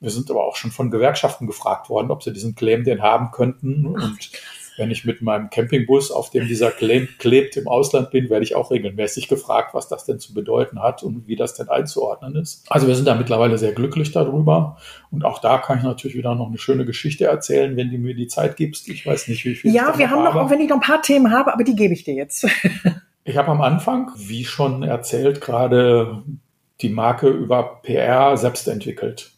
[0.00, 3.30] Wir sind aber auch schon von Gewerkschaften gefragt worden, ob sie diesen Claim denn haben
[3.30, 3.86] könnten.
[3.86, 4.30] Und
[4.76, 8.54] wenn ich mit meinem Campingbus, auf dem dieser Claim klebt, im Ausland bin, werde ich
[8.54, 12.64] auch regelmäßig gefragt, was das denn zu bedeuten hat und wie das denn einzuordnen ist.
[12.68, 14.76] Also wir sind da mittlerweile sehr glücklich darüber.
[15.10, 18.14] Und auch da kann ich natürlich wieder noch eine schöne Geschichte erzählen, wenn du mir
[18.14, 18.88] die Zeit gibst.
[18.88, 19.74] Ich weiß nicht, wie viel.
[19.74, 21.92] Ja, wir haben noch, auch wenn ich noch ein paar Themen habe, aber die gebe
[21.92, 22.46] ich dir jetzt.
[23.24, 26.22] ich habe am Anfang, wie schon erzählt, gerade
[26.80, 29.31] die Marke über PR selbst entwickelt.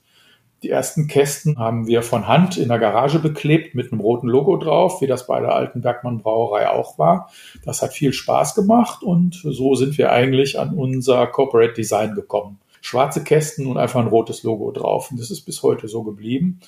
[0.65, 4.57] Die ersten Kästen haben wir von Hand in der Garage beklebt mit einem roten Logo
[4.57, 7.31] drauf, wie das bei der alten Bergmann Brauerei auch war.
[7.67, 12.61] Das hat viel Spaß gemacht und so sind wir eigentlich an unser Corporate Design gekommen.
[12.81, 15.11] Schwarze Kästen und einfach ein rotes Logo drauf.
[15.11, 16.61] Und das ist bis heute so geblieben.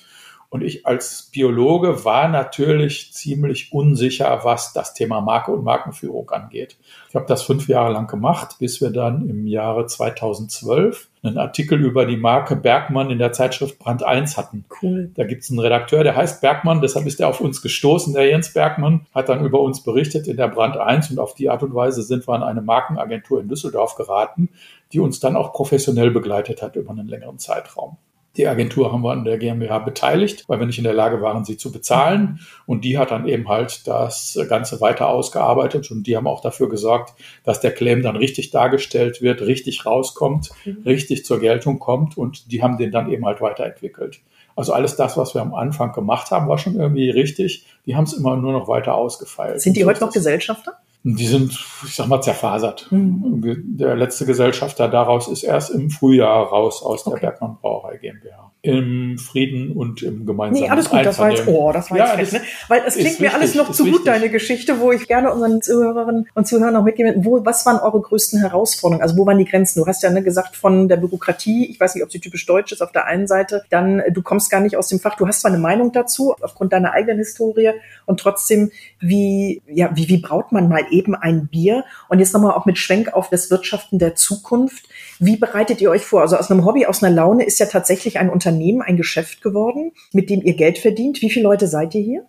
[0.49, 6.77] Und ich als Biologe war natürlich ziemlich unsicher, was das Thema Marke und Markenführung angeht.
[7.09, 11.83] Ich habe das fünf Jahre lang gemacht, bis wir dann im Jahre 2012 einen Artikel
[11.83, 14.63] über die Marke Bergmann in der Zeitschrift Brand 1 hatten.
[14.81, 15.11] Cool.
[15.15, 18.13] Da gibt es einen Redakteur, der heißt Bergmann, deshalb ist er auf uns gestoßen.
[18.13, 21.49] Der Jens Bergmann hat dann über uns berichtet in der Brand 1 und auf die
[21.49, 24.49] Art und Weise sind wir an eine Markenagentur in Düsseldorf geraten,
[24.93, 27.97] die uns dann auch professionell begleitet hat über einen längeren Zeitraum.
[28.37, 31.43] Die Agentur haben wir an der GmbH beteiligt, weil wir nicht in der Lage waren,
[31.43, 32.39] sie zu bezahlen.
[32.67, 36.69] Und die hat dann eben halt das Ganze weiter ausgearbeitet und die haben auch dafür
[36.69, 40.83] gesorgt, dass der Claim dann richtig dargestellt wird, richtig rauskommt, mhm.
[40.85, 44.21] richtig zur Geltung kommt und die haben den dann eben halt weiterentwickelt.
[44.55, 47.65] Also alles das, was wir am Anfang gemacht haben, war schon irgendwie richtig.
[47.85, 49.61] Die haben es immer nur noch weiter ausgefeilt.
[49.61, 50.77] Sind die heute noch Gesellschafter?
[51.15, 51.51] Die sind,
[51.85, 52.87] ich sag mal, zerfasert.
[52.91, 53.77] Mhm.
[53.77, 57.19] Der letzte Gesellschafter daraus ist erst im Frühjahr raus aus okay.
[57.19, 61.47] der Bergmann Brauerei GmbH im Frieden und im gemeinsamen Nee, alles gut, das war jetzt,
[61.47, 62.41] oh, das war ja, jetzt fest, ne?
[62.67, 66.27] Weil es klingt mir alles noch zu gut, deine Geschichte, wo ich gerne unseren Zuhörerinnen
[66.33, 69.03] und Zuhörern noch mitgeben wo, was waren eure größten Herausforderungen?
[69.03, 69.79] Also wo waren die Grenzen?
[69.79, 72.71] Du hast ja ne, gesagt von der Bürokratie, ich weiß nicht, ob sie typisch deutsch
[72.71, 75.41] ist auf der einen Seite, dann du kommst gar nicht aus dem Fach, du hast
[75.41, 77.71] zwar eine Meinung dazu, aufgrund deiner eigenen Historie
[78.05, 81.85] und trotzdem, wie, ja, wie, wie braut man mal eben ein Bier?
[82.09, 84.87] Und jetzt nochmal auch mit Schwenk auf das Wirtschaften der Zukunft.
[85.19, 86.21] Wie bereitet ihr euch vor?
[86.21, 89.91] Also aus einem Hobby, aus einer Laune ist ja tatsächlich ein Unternehmen, ein Geschäft geworden,
[90.13, 91.21] mit dem ihr Geld verdient.
[91.21, 92.25] Wie viele Leute seid ihr hier?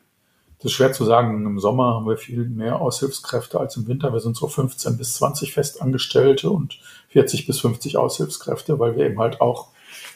[0.58, 1.46] Das ist schwer zu sagen.
[1.46, 4.12] Im Sommer haben wir viel mehr Aushilfskräfte als im Winter.
[4.12, 6.78] Wir sind so 15 bis 20 Festangestellte und
[7.10, 9.68] 40 bis 50 Aushilfskräfte, weil wir eben halt auch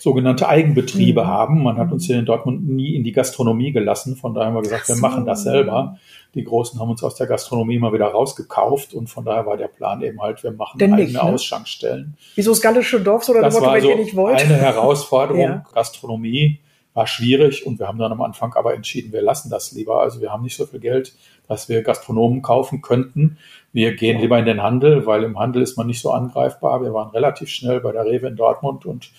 [0.02, 1.26] sogenannte Eigenbetriebe mhm.
[1.28, 1.62] haben.
[1.62, 4.16] Man hat uns hier in Dortmund nie in die Gastronomie gelassen.
[4.16, 4.94] Von daher haben wir gesagt, so.
[4.94, 5.96] wir machen das selber.
[6.34, 9.68] Die Großen haben uns aus der Gastronomie mal wieder rausgekauft und von daher war der
[9.68, 11.22] Plan eben halt, wir machen Denn eigene nicht, ne?
[11.22, 12.16] Ausschankstellen.
[12.34, 14.40] Wieso das gallische Dorf oder das Motto, war so ihr nicht wollt?
[14.40, 15.40] Eine Herausforderung.
[15.40, 15.64] ja.
[15.72, 16.58] Gastronomie
[16.94, 20.00] war schwierig und wir haben dann am Anfang aber entschieden, wir lassen das lieber.
[20.00, 21.14] Also wir haben nicht so viel Geld,
[21.48, 23.38] dass wir Gastronomen kaufen könnten.
[23.72, 26.82] Wir gehen lieber in den Handel, weil im Handel ist man nicht so angreifbar.
[26.82, 29.10] Wir waren relativ schnell bei der Rewe in Dortmund und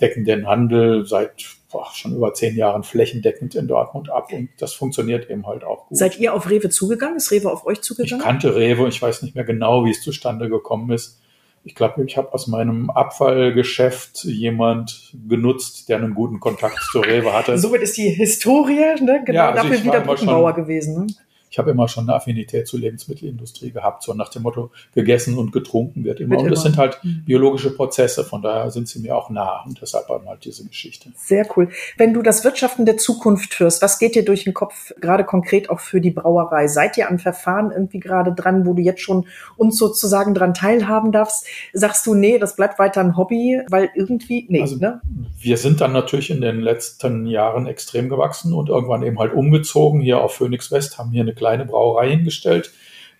[0.00, 4.74] decken den Handel seit boah, schon über zehn Jahren flächendeckend in Dortmund ab und das
[4.74, 5.98] funktioniert eben halt auch gut.
[5.98, 7.16] Seid ihr auf Rewe zugegangen?
[7.16, 8.20] Ist Rewe auf euch zugegangen?
[8.20, 11.18] Ich kannte Rewe, ich weiß nicht mehr genau, wie es zustande gekommen ist.
[11.64, 17.32] Ich glaube, ich habe aus meinem Abfallgeschäft jemand genutzt, der einen guten Kontakt zur Rewe
[17.32, 17.56] hatte.
[17.58, 21.06] Somit ist die Historie ne, genau ja, also dafür wieder Brückenbauer gewesen.
[21.06, 21.14] Ne?
[21.52, 25.52] Ich habe immer schon eine Affinität zur Lebensmittelindustrie gehabt, so nach dem Motto, gegessen und
[25.52, 26.36] getrunken wird immer.
[26.36, 27.24] Wird und das sind halt mhm.
[27.26, 31.10] biologische Prozesse, von daher sind sie mir auch nah und deshalb halt diese Geschichte.
[31.14, 31.68] Sehr cool.
[31.98, 35.68] Wenn du das Wirtschaften der Zukunft führst, was geht dir durch den Kopf, gerade konkret
[35.68, 36.68] auch für die Brauerei?
[36.68, 39.26] Seid ihr an Verfahren irgendwie gerade dran, wo du jetzt schon
[39.58, 41.46] uns sozusagen dran teilhaben darfst?
[41.74, 45.02] Sagst du, nee, das bleibt weiter ein Hobby, weil irgendwie, nee, also, ne?
[45.38, 50.00] Wir sind dann natürlich in den letzten Jahren extrem gewachsen und irgendwann eben halt umgezogen
[50.00, 52.70] hier auf Phoenix West, haben hier eine kleine Brauerei hingestellt,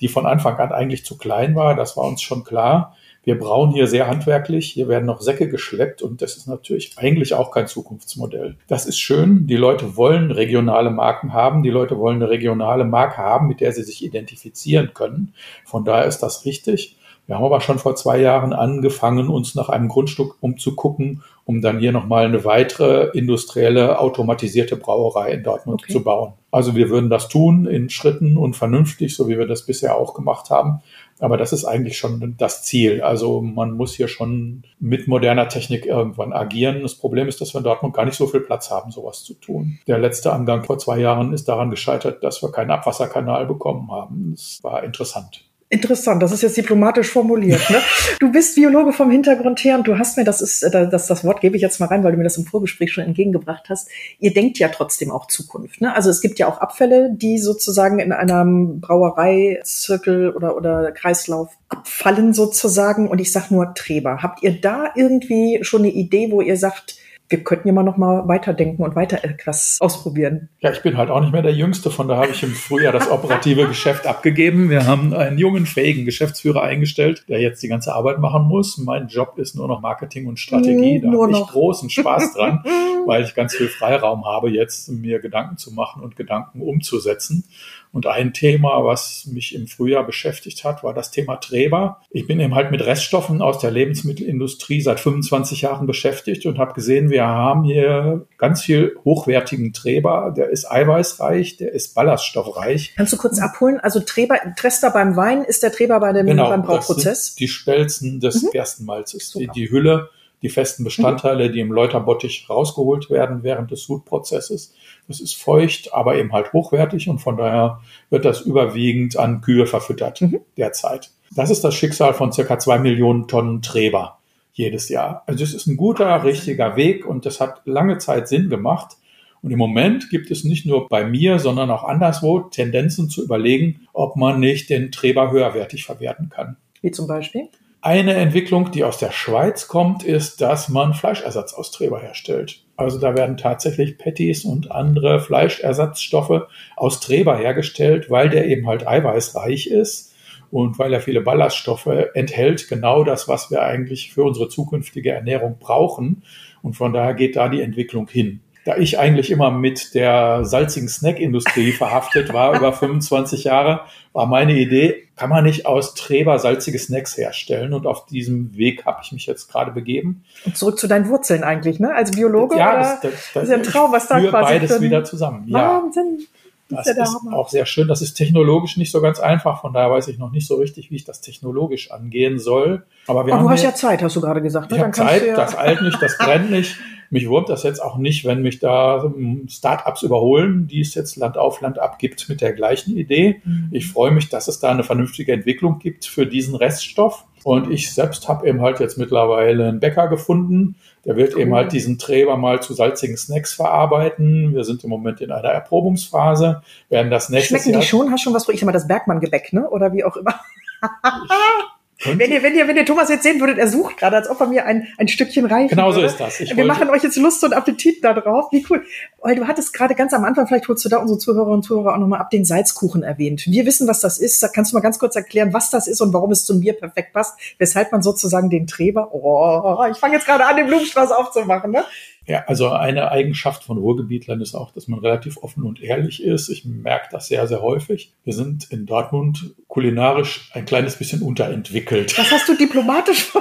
[0.01, 1.75] die von Anfang an eigentlich zu klein war.
[1.75, 2.97] Das war uns schon klar.
[3.25, 4.71] Wir brauen hier sehr handwerklich.
[4.71, 8.57] Hier werden noch Säcke geschleppt und das ist natürlich eigentlich auch kein Zukunftsmodell.
[8.69, 9.49] Das ist schön.
[9.49, 11.65] Die Leute wollen regionale Marken haben.
[11.65, 15.35] Die Leute wollen eine regionale Marke haben, mit der sie sich identifizieren können.
[15.65, 16.97] Von daher ist das richtig.
[17.27, 21.79] Wir haben aber schon vor zwei Jahren angefangen, uns nach einem Grundstück umzugucken, um dann
[21.79, 25.93] hier nochmal eine weitere industrielle, automatisierte Brauerei in Dortmund okay.
[25.93, 26.35] zu bauen.
[26.51, 30.15] Also wir würden das tun in Schritten und vernünftig, so wie wir das bisher auch
[30.15, 30.83] gemacht haben.
[31.19, 33.01] Aber das ist eigentlich schon das Ziel.
[33.01, 36.83] Also man muss hier schon mit moderner Technik irgendwann agieren.
[36.83, 39.35] Das Problem ist, dass wir in Dortmund gar nicht so viel Platz haben, sowas zu
[39.35, 39.79] tun.
[39.87, 44.33] Der letzte Angang vor zwei Jahren ist daran gescheitert, dass wir keinen Abwasserkanal bekommen haben.
[44.33, 45.45] Das war interessant.
[45.73, 47.71] Interessant, das ist jetzt diplomatisch formuliert.
[47.71, 47.79] Ne?
[48.19, 51.25] Du bist Biologe vom Hintergrund her und du hast mir, das ist, äh, das, das
[51.25, 53.89] Wort gebe ich jetzt mal rein, weil du mir das im Vorgespräch schon entgegengebracht hast.
[54.21, 55.81] Ihr denkt ja trotzdem auch Zukunft.
[55.81, 55.95] Ne?
[55.97, 62.35] Also es gibt ja auch Abfälle, die sozusagen in einem Brauereizirkel oder, oder Kreislauf abfallen
[62.35, 63.09] sozusagen.
[63.09, 64.23] Und ich sag nur Treber.
[64.23, 66.97] Habt ihr da irgendwie schon eine Idee, wo ihr sagt,
[67.33, 70.51] wir könnten ja mal noch mal weiterdenken und weiter etwas ausprobieren.
[70.61, 72.93] Ja, ich bin halt auch nicht mehr der Jüngste, von da habe ich im Frühjahr
[72.93, 74.69] das operative Geschäft abgegeben.
[74.71, 78.79] Wir haben einen jungen, fähigen Geschäftsführer eingestellt, der jetzt die ganze Arbeit machen muss.
[78.79, 81.01] Mein Job ist nur noch Marketing und Strategie.
[81.01, 82.63] Da habe ich großen Spaß dran,
[83.07, 87.45] weil ich ganz viel Freiraum habe, jetzt mir Gedanken zu machen und Gedanken umzusetzen.
[87.93, 92.01] Und ein Thema, was mich im Frühjahr beschäftigt hat, war das Thema Treber.
[92.11, 96.73] Ich bin eben halt mit Reststoffen aus der Lebensmittelindustrie seit 25 Jahren beschäftigt und habe
[96.73, 100.33] gesehen, wir haben hier ganz viel hochwertigen Treber.
[100.35, 102.95] Der ist eiweißreich, der ist ballaststoffreich.
[102.97, 103.79] Kannst du kurz abholen?
[103.79, 107.35] Also Treber, Trester beim Wein ist der Treber bei dem, genau, beim Brauprozess?
[107.35, 108.51] die Spelzen des mhm.
[108.53, 109.33] Gerstenmalzes.
[109.33, 110.09] Die, die Hülle
[110.43, 114.75] die festen Bestandteile, die im Läuterbottich rausgeholt werden während des Sudprozesses.
[115.09, 119.67] Das ist feucht, aber eben halt hochwertig und von daher wird das überwiegend an Kühe
[119.67, 120.41] verfüttert mhm.
[120.57, 121.11] derzeit.
[121.35, 124.19] Das ist das Schicksal von circa zwei Millionen Tonnen Treber
[124.53, 125.23] jedes Jahr.
[125.27, 128.97] Also es ist ein guter, richtiger Weg und das hat lange Zeit Sinn gemacht.
[129.41, 133.89] Und im Moment gibt es nicht nur bei mir, sondern auch anderswo Tendenzen zu überlegen,
[133.93, 136.57] ob man nicht den Treber höherwertig verwerten kann.
[136.81, 137.49] Wie zum Beispiel?
[137.81, 142.63] Eine Entwicklung, die aus der Schweiz kommt, ist, dass man Fleischersatz aus Treber herstellt.
[142.77, 148.87] Also da werden tatsächlich Patties und andere Fleischersatzstoffe aus Treber hergestellt, weil der eben halt
[148.87, 150.15] eiweißreich ist
[150.51, 155.57] und weil er viele Ballaststoffe enthält, genau das, was wir eigentlich für unsere zukünftige Ernährung
[155.59, 156.23] brauchen.
[156.63, 160.89] Und von daher geht da die Entwicklung hin da ich eigentlich immer mit der salzigen
[160.89, 163.81] Snackindustrie verhaftet war, über 25 Jahre,
[164.13, 167.73] war meine Idee, kann man nicht aus Treber salzige Snacks herstellen?
[167.73, 170.25] Und auf diesem Weg habe ich mich jetzt gerade begeben.
[170.45, 171.95] Und zurück zu deinen Wurzeln eigentlich, ne?
[171.95, 172.57] Als Biologe?
[172.57, 175.47] Ja, das, das, das, ist ja ein Traum, was da quasi beides wieder zusammen.
[175.51, 176.19] Wahnsinn.
[176.21, 176.27] Ja.
[176.69, 177.89] Das ist, ja ist auch sehr schön.
[177.89, 179.61] Das ist technologisch nicht so ganz einfach.
[179.61, 182.85] Von daher weiß ich noch nicht so richtig, wie ich das technologisch angehen soll.
[183.07, 184.71] Aber wir oh, haben du hast ja Zeit, hast du gerade gesagt.
[184.71, 184.79] Ne?
[184.79, 186.77] Ich habe Zeit, ja das eilt nicht, das brennt nicht.
[187.13, 189.13] Mich wurmt das jetzt auch nicht, wenn mich da
[189.47, 193.43] Startups überholen, die es jetzt Land auf Land ab gibt mit der gleichen Idee.
[193.45, 193.69] Mhm.
[193.71, 197.27] Ich freue mich, dass es da eine vernünftige Entwicklung gibt für diesen Reststoff.
[197.45, 200.77] Und ich selbst habe eben halt jetzt mittlerweile einen Bäcker gefunden.
[201.05, 201.43] Der wird cool.
[201.43, 204.55] eben halt diesen Träber mal zu salzigen Snacks verarbeiten.
[204.55, 208.11] Wir sind im Moment in einer Erprobungsphase, werden das nächste Schmecken die schon?
[208.11, 209.69] Hast schon was, ich sag mal, das Bergmann-Gebäck, ne?
[209.69, 210.41] Oder wie auch immer.
[212.05, 214.41] Wenn ihr, wenn ihr, wenn ihr Thomas jetzt sehen würdet, er sucht gerade, als ob
[214.41, 215.71] er mir ein, ein Stückchen reicht.
[215.71, 216.41] Genau so ist das.
[216.41, 218.47] Ich Wir machen euch jetzt Lust und Appetit da drauf.
[218.51, 218.85] Wie cool.
[219.21, 221.95] Weil du hattest gerade ganz am Anfang, vielleicht holst du da unsere Zuhörerinnen und Zuhörer
[221.95, 223.45] auch nochmal ab, den Salzkuchen erwähnt.
[223.47, 224.43] Wir wissen, was das ist.
[224.43, 226.75] Da kannst du mal ganz kurz erklären, was das ist und warum es zum Bier
[226.75, 227.39] perfekt passt.
[227.59, 231.85] Weshalb man sozusagen den Treber, oh, ich fange jetzt gerade an, den Blumenstrauß aufzumachen, ne?
[232.27, 236.49] Ja, also eine Eigenschaft von Ruhrgebietlern ist auch, dass man relativ offen und ehrlich ist.
[236.49, 238.13] Ich merke das sehr, sehr häufig.
[238.25, 242.17] Wir sind in Dortmund kulinarisch ein kleines bisschen unterentwickelt.
[242.17, 243.33] Was hast du diplomatisch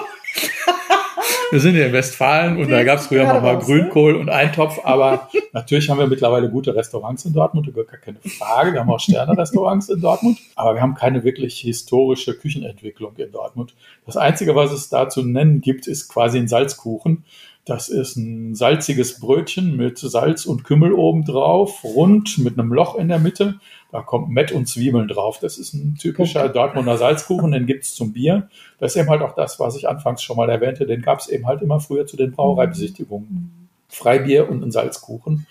[1.52, 3.60] Wir sind ja in Westfalen und da gab es früher noch mal ne?
[3.62, 8.72] Grünkohl und Eintopf, aber natürlich haben wir mittlerweile gute Restaurants in Dortmund, gar keine Frage.
[8.72, 13.76] Wir haben auch Sterne-Restaurants in Dortmund, aber wir haben keine wirklich historische Küchenentwicklung in Dortmund.
[14.06, 17.26] Das Einzige, was es da zu nennen gibt, ist quasi ein Salzkuchen.
[17.72, 22.96] Das ist ein salziges Brötchen mit Salz und Kümmel oben drauf, rund mit einem Loch
[22.96, 23.62] in der Mitte.
[23.94, 25.40] Da kommt Mett und Zwiebeln drauf.
[25.40, 28.50] Das ist ein typischer Dortmunder Salzkuchen, den gibt's zum Bier.
[28.78, 30.86] Das ist eben halt auch das, was ich anfangs schon mal erwähnte.
[30.86, 33.70] Den gab's eben halt immer früher zu den Brauereibesichtigungen.
[33.88, 35.48] Freibier und ein Salzkuchen.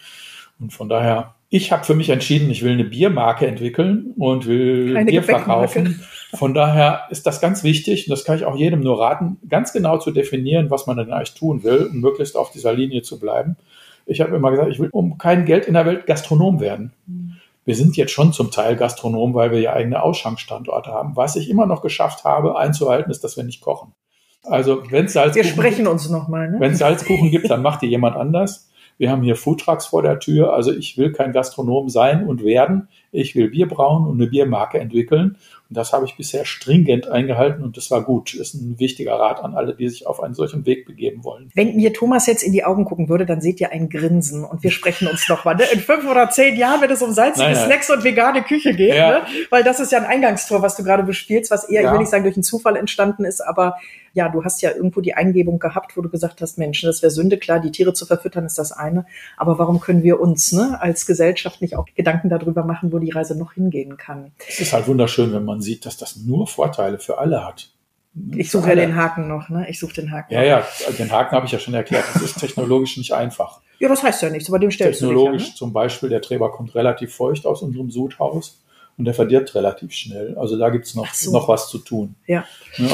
[0.61, 4.93] Und von daher, ich habe für mich entschieden, ich will eine Biermarke entwickeln und will
[4.93, 6.03] Keine Bier verkaufen.
[6.35, 9.73] Von daher ist das ganz wichtig, und das kann ich auch jedem nur raten, ganz
[9.73, 13.19] genau zu definieren, was man denn eigentlich tun will und möglichst auf dieser Linie zu
[13.19, 13.57] bleiben.
[14.07, 16.93] Ich habe immer gesagt, ich will um kein Geld in der Welt Gastronom werden.
[17.65, 21.17] Wir sind jetzt schon zum Teil Gastronom, weil wir ja eigene Ausschankstandorte haben.
[21.17, 23.93] Was ich immer noch geschafft habe einzuhalten, ist, dass wir nicht kochen.
[24.43, 26.51] Also wenn es Salzkuchen, wir sprechen uns noch mal.
[26.51, 26.61] Ne?
[26.61, 28.71] Wenn es Salzkuchen gibt, dann macht die jemand anders.
[28.97, 30.53] Wir haben hier Foodtrucks vor der Tür.
[30.53, 32.89] Also ich will kein Gastronom sein und werden.
[33.13, 35.37] Ich will Bier brauen und eine Biermarke entwickeln.
[35.71, 38.35] Und das habe ich bisher stringent eingehalten und das war gut.
[38.35, 41.49] Das ist ein wichtiger Rat an alle, die sich auf einen solchen Weg begeben wollen.
[41.55, 44.65] Wenn mir Thomas jetzt in die Augen gucken würde, dann seht ihr ein Grinsen und
[44.65, 45.55] wir sprechen uns noch mal.
[45.55, 45.63] Ne?
[45.73, 47.67] In fünf oder zehn Jahren, wenn es um salzige nein, nein.
[47.67, 49.11] Snacks und vegane Küche geht, ja.
[49.11, 49.27] ne?
[49.51, 51.89] weil das ist ja ein Eingangstor, was du gerade bespielst, was eher, ja.
[51.89, 53.77] ich will nicht sagen, durch einen Zufall entstanden ist, aber
[54.13, 57.11] ja, du hast ja irgendwo die Eingebung gehabt, wo du gesagt hast, Mensch, das wäre
[57.11, 60.79] Sünde, klar, die Tiere zu verfüttern ist das eine, aber warum können wir uns ne,
[60.81, 64.33] als Gesellschaft nicht auch Gedanken darüber machen, wo die Reise noch hingehen kann?
[64.49, 67.71] Es ist halt wunderschön, wenn man sieht, dass das nur Vorteile für alle hat.
[68.35, 69.69] Ich suche ja den Haken noch, ne?
[69.71, 70.35] Ich suche den Haken.
[70.35, 70.67] Ja, ja,
[70.99, 72.05] den Haken habe ich ja schon erklärt.
[72.13, 73.61] Das ist technologisch nicht einfach.
[73.79, 75.57] Ja, das heißt ja nichts, aber dem stellst technologisch du dich an, ne?
[75.57, 78.61] zum Beispiel, der Treber kommt relativ feucht aus unserem Sudhaus
[79.01, 80.37] und der verdirbt relativ schnell.
[80.37, 81.33] Also da gibt's noch, so.
[81.33, 82.17] noch was zu tun.
[82.27, 82.45] Ja.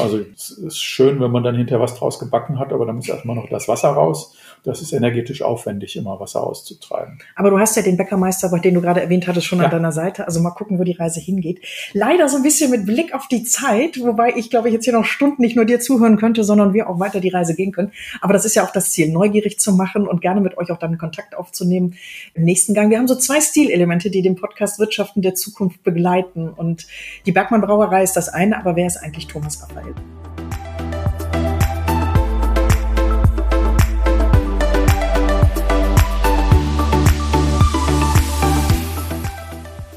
[0.01, 3.09] Also es ist schön, wenn man dann hinterher was draus gebacken hat, aber dann muss
[3.09, 7.19] erstmal noch das Wasser raus das ist energetisch aufwendig, immer Wasser auszutreiben.
[7.37, 9.67] Aber du hast ja den Bäckermeister, den du gerade erwähnt hattest, schon ja.
[9.67, 10.27] an deiner Seite.
[10.27, 11.61] Also mal gucken, wo die Reise hingeht.
[11.93, 14.93] Leider so ein bisschen mit Blick auf die Zeit, wobei ich glaube, ich jetzt hier
[14.93, 17.93] noch Stunden nicht nur dir zuhören könnte, sondern wir auch weiter die Reise gehen können.
[18.21, 20.79] Aber das ist ja auch das Ziel, neugierig zu machen und gerne mit euch auch
[20.79, 21.95] dann Kontakt aufzunehmen
[22.35, 22.91] im nächsten Gang.
[22.91, 25.96] Wir haben so zwei Stilelemente, die den Podcast Wirtschaften der Zukunft begleiten.
[26.53, 26.87] Und
[27.27, 29.95] die Bergmann Brauerei ist das eine, aber wer ist eigentlich Thomas Raphael?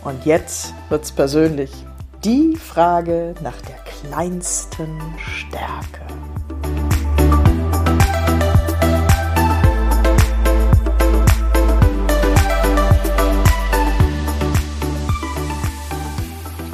[0.03, 1.71] Und jetzt wird's persönlich.
[2.23, 6.01] Die Frage nach der kleinsten Stärke.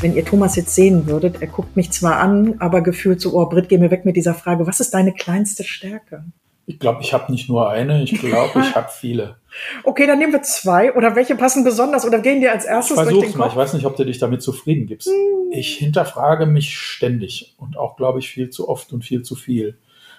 [0.06, 3.50] Wenn ihr Thomas jetzt sehen würdet, er guckt mich zwar an, aber gefühlt so, oh
[3.50, 6.24] Britt, geh mir weg mit dieser Frage, was ist deine kleinste Stärke?
[6.68, 9.38] Ich glaube, ich habe nicht nur eine, ich glaube, ich habe viele.
[9.86, 10.94] Okay, dann nehmen wir zwei.
[10.96, 12.06] Oder welche passen besonders?
[12.06, 13.39] Oder gehen dir als erstes Versuch's durch den Kopf?
[13.39, 13.48] Mal.
[13.48, 15.08] Ich weiß nicht, ob du dich damit zufrieden gibst.
[15.08, 15.52] Hm.
[15.54, 19.78] Ich hinterfrage mich ständig und auch, glaube ich, viel zu oft und viel zu viel.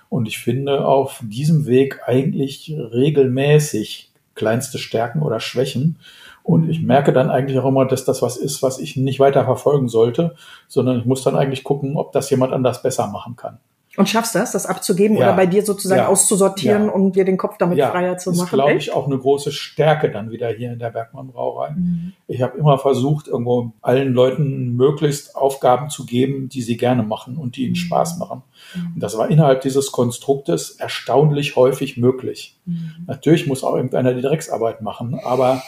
[0.08, 5.98] Und ich finde auf diesem Weg eigentlich regelmäßig kleinste Stärken oder Schwächen.
[6.46, 9.44] Und ich merke dann eigentlich auch immer, dass das was ist, was ich nicht weiter
[9.44, 10.36] verfolgen sollte,
[10.68, 13.58] sondern ich muss dann eigentlich gucken, ob das jemand anders besser machen kann.
[13.96, 15.24] Und schaffst das, das abzugeben ja.
[15.24, 16.06] oder bei dir sozusagen ja.
[16.06, 16.92] auszusortieren ja.
[16.92, 18.38] und dir den Kopf damit freier zu machen?
[18.38, 21.70] Das ist, glaube ich, auch eine große Stärke dann wieder hier in der Bergmann Brauerei.
[21.70, 22.12] Mhm.
[22.28, 27.38] Ich habe immer versucht, irgendwo allen Leuten möglichst Aufgaben zu geben, die sie gerne machen
[27.38, 27.76] und die ihnen mhm.
[27.76, 28.42] Spaß machen.
[28.74, 28.94] Mhm.
[28.94, 32.56] Und das war innerhalb dieses Konstruktes erstaunlich häufig möglich.
[32.66, 32.92] Mhm.
[33.06, 35.62] Natürlich muss auch irgendeiner die Drecksarbeit machen, aber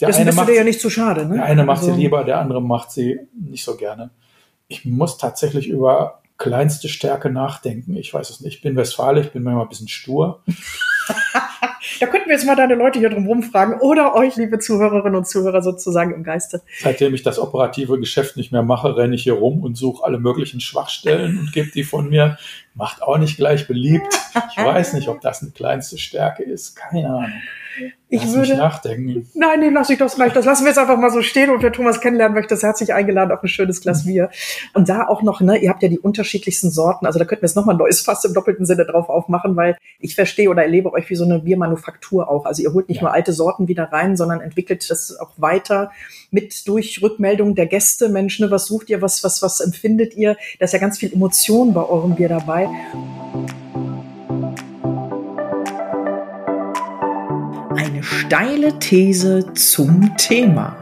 [0.00, 1.26] der das eine macht dir ja nicht zu schade.
[1.26, 1.36] Ne?
[1.36, 1.94] Der eine macht also.
[1.94, 4.10] sie lieber, der andere macht sie nicht so gerne.
[4.68, 7.96] Ich muss tatsächlich über kleinste Stärke nachdenken.
[7.96, 8.56] Ich weiß es nicht.
[8.56, 10.42] Ich bin Westfale, ich bin manchmal ein bisschen stur.
[12.00, 15.28] da könnten wir jetzt mal deine Leute hier drum rumfragen oder euch, liebe Zuhörerinnen und
[15.28, 16.62] Zuhörer, sozusagen im Geiste.
[16.80, 20.18] Seitdem ich das operative Geschäft nicht mehr mache, renne ich hier rum und suche alle
[20.18, 22.36] möglichen Schwachstellen und gebe die von mir.
[22.74, 24.12] Macht auch nicht gleich beliebt.
[24.50, 26.74] Ich weiß nicht, ob das eine kleinste Stärke ist.
[26.74, 27.32] Keine Ahnung.
[28.08, 29.28] Ich lass würde nachdenken.
[29.34, 30.32] Nein, nee, lass ich doch gleich.
[30.32, 32.94] Das lassen wir jetzt einfach mal so stehen und wer Thomas kennenlernen möchte, ist herzlich
[32.94, 34.30] eingeladen auf ein schönes Glas Bier.
[34.72, 37.06] Und da auch noch, ne, ihr habt ja die unterschiedlichsten Sorten.
[37.06, 39.76] Also da könnten wir jetzt nochmal ein neues Fass im doppelten Sinne drauf aufmachen, weil
[39.98, 42.44] ich verstehe oder erlebe euch wie so eine Biermanufaktur auch.
[42.44, 43.04] Also ihr holt nicht ja.
[43.04, 45.90] nur alte Sorten wieder rein, sondern entwickelt das auch weiter
[46.30, 48.08] mit durch Rückmeldungen der Gäste.
[48.08, 50.36] Mensch, ne, was sucht ihr, was, was, was empfindet ihr?
[50.58, 52.68] Da ist ja ganz viel Emotion bei eurem Bier dabei.
[57.84, 60.74] Eine steile These zum Thema.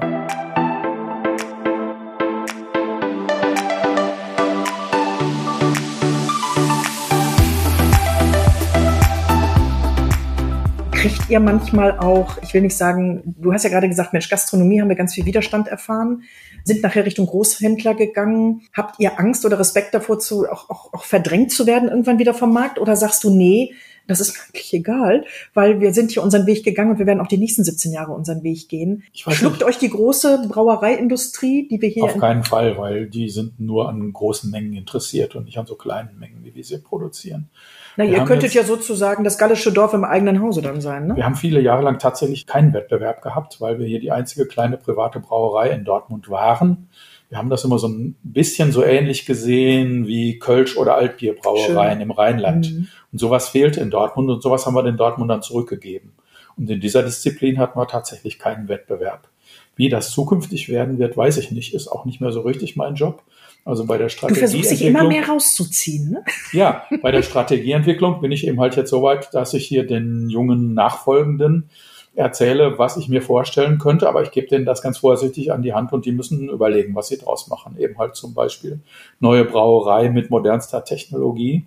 [10.93, 14.81] kriegt ihr manchmal auch, ich will nicht sagen, du hast ja gerade gesagt, Mensch, Gastronomie
[14.81, 16.23] haben wir ganz viel Widerstand erfahren,
[16.63, 18.63] sind nachher Richtung Großhändler gegangen.
[18.73, 22.35] Habt ihr Angst oder Respekt davor, zu, auch, auch, auch verdrängt zu werden irgendwann wieder
[22.35, 22.79] vom Markt?
[22.79, 23.75] Oder sagst du, nee,
[24.09, 25.25] das ist eigentlich egal,
[25.55, 28.13] weil wir sind hier unseren Weg gegangen und wir werden auch die nächsten 17 Jahre
[28.13, 29.05] unseren Weg gehen.
[29.13, 29.65] Schluckt nicht.
[29.65, 32.05] euch die große Brauereiindustrie, die wir hier.
[32.05, 35.75] Auf keinen Fall, weil die sind nur an großen Mengen interessiert und nicht an so
[35.75, 37.49] kleinen Mengen, wie wir sie produzieren.
[37.97, 41.07] Na, wir ihr könntet jetzt, ja sozusagen das gallische Dorf im eigenen Hause dann sein,
[41.09, 41.17] ne?
[41.17, 44.79] Wir haben viele Jahre lang tatsächlich keinen Wettbewerb gehabt, weil wir hier die einzige kleine
[44.79, 46.89] private Brauerei in Dortmund waren.
[47.33, 52.01] Wir haben das immer so ein bisschen so ähnlich gesehen wie Kölsch- oder Altbierbrauereien Schön.
[52.03, 52.71] im Rheinland.
[52.71, 52.89] Mhm.
[53.11, 56.13] Und sowas fehlt in Dortmund und sowas haben wir den Dortmundern zurückgegeben.
[56.59, 59.29] Und in dieser Disziplin hatten wir tatsächlich keinen Wettbewerb.
[59.77, 61.73] Wie das zukünftig werden wird, weiß ich nicht.
[61.73, 63.23] Ist auch nicht mehr so richtig mein Job.
[63.65, 64.39] Also bei der Strategie.
[64.39, 66.25] Du versuchst dich immer mehr rauszuziehen, ne?
[66.53, 70.29] Ja, bei der Strategieentwicklung bin ich eben halt jetzt so weit, dass ich hier den
[70.29, 71.71] jungen Nachfolgenden
[72.15, 75.73] erzähle, was ich mir vorstellen könnte, aber ich gebe denen das ganz vorsichtig an die
[75.73, 77.77] Hand und die müssen überlegen, was sie draus machen.
[77.79, 78.81] Eben halt zum Beispiel
[79.19, 81.67] neue Brauerei mit modernster Technologie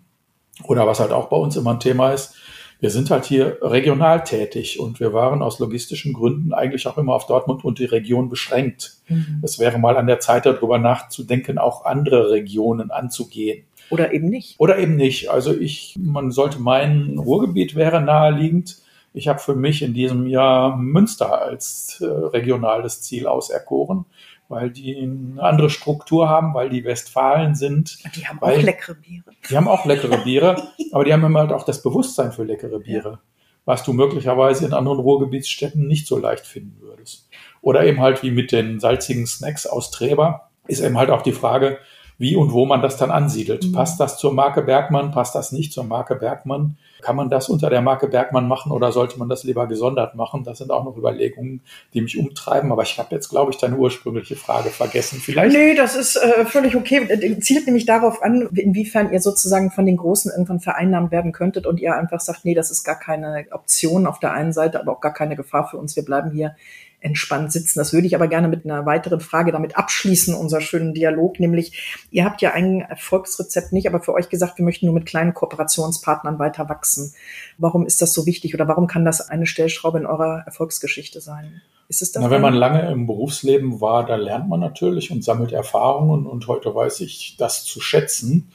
[0.64, 2.36] oder was halt auch bei uns immer ein Thema ist.
[2.80, 7.16] Wir sind halt hier regional tätig und wir waren aus logistischen Gründen eigentlich auch immer
[7.16, 8.98] auf Dortmund und die Region beschränkt.
[9.08, 9.40] Mhm.
[9.44, 13.64] Es wäre mal an der Zeit, darüber nachzudenken, auch andere Regionen anzugehen.
[13.90, 14.60] Oder eben nicht.
[14.60, 15.30] Oder eben nicht.
[15.30, 18.78] Also ich, man sollte meinen, Ruhrgebiet wäre naheliegend.
[19.16, 24.06] Ich habe für mich in diesem Jahr Münster als äh, regionales Ziel auserkoren,
[24.50, 27.98] weil die eine andere Struktur haben, weil die Westfalen sind.
[28.16, 29.24] Die haben weil, auch leckere Biere.
[29.50, 30.62] Die haben auch leckere Biere,
[30.92, 33.20] aber die haben immer halt auch das Bewusstsein für leckere Biere, ja.
[33.64, 37.30] was du möglicherweise in anderen Ruhrgebietsstädten nicht so leicht finden würdest.
[37.62, 41.32] Oder eben halt wie mit den salzigen Snacks aus Treber ist eben halt auch die
[41.32, 41.80] Frage,
[42.18, 43.66] wie und wo man das dann ansiedelt.
[43.66, 43.72] Mhm.
[43.74, 45.12] Passt das zur Marke Bergmann?
[45.12, 46.78] Passt das nicht zur Marke Bergmann?
[47.02, 50.44] Kann man das unter der Marke Bergmann machen oder sollte man das lieber gesondert machen?
[50.44, 51.62] Das sind auch noch Überlegungen,
[51.94, 52.72] die mich umtreiben.
[52.72, 55.20] Aber ich habe jetzt, glaube ich, deine ursprüngliche Frage vergessen.
[55.20, 55.56] Vielleicht.
[55.56, 57.40] Nee, das ist äh, völlig okay.
[57.42, 61.80] Zielt nämlich darauf an, inwiefern ihr sozusagen von den Großen irgendwann vereinnahmt werden könntet und
[61.80, 65.02] ihr einfach sagt, nee, das ist gar keine Option auf der einen Seite, aber auch
[65.02, 65.96] gar keine Gefahr für uns.
[65.96, 66.56] Wir bleiben hier
[67.00, 67.80] entspannt sitzen.
[67.80, 72.06] Das würde ich aber gerne mit einer weiteren Frage damit abschließen, unser schönen Dialog, nämlich
[72.12, 75.34] ihr habt ja ein Erfolgsrezept nicht, aber für euch gesagt, wir möchten nur mit kleinen
[75.34, 77.14] Kooperationspartnern weiter wachsen.
[77.58, 81.62] Warum ist das so wichtig oder warum kann das eine Stellschraube in eurer Erfolgsgeschichte sein?
[81.88, 82.24] Ist es das?
[82.24, 86.48] Na, wenn man lange im Berufsleben war, da lernt man natürlich und sammelt Erfahrungen und
[86.48, 88.52] heute weiß ich das zu schätzen.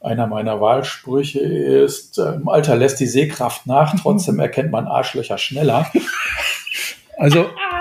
[0.00, 5.38] Einer meiner Wahlsprüche ist, äh, im Alter lässt die Sehkraft nach, trotzdem erkennt man Arschlöcher
[5.38, 5.90] schneller.
[7.16, 7.40] Also,
[7.72, 7.74] ah,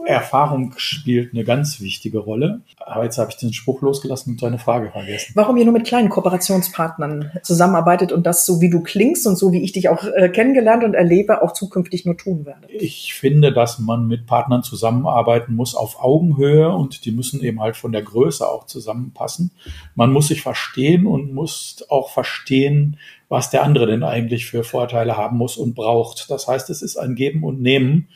[0.00, 0.08] gut.
[0.08, 2.62] Erfahrung spielt eine ganz wichtige Rolle.
[2.78, 5.32] Aber jetzt habe ich den Spruch losgelassen und deine Frage vergessen.
[5.34, 9.52] Warum ihr nur mit kleinen Kooperationspartnern zusammenarbeitet und das so wie du klingst und so
[9.52, 12.68] wie ich dich auch äh, kennengelernt und erlebe, auch zukünftig nur tun werde?
[12.68, 17.76] Ich finde, dass man mit Partnern zusammenarbeiten muss auf Augenhöhe und die müssen eben halt
[17.76, 19.50] von der Größe auch zusammenpassen.
[19.94, 22.96] Man muss sich verstehen und muss auch verstehen,
[23.28, 26.28] was der andere denn eigentlich für Vorteile haben muss und braucht.
[26.30, 28.08] Das heißt, es ist ein Geben und Nehmen.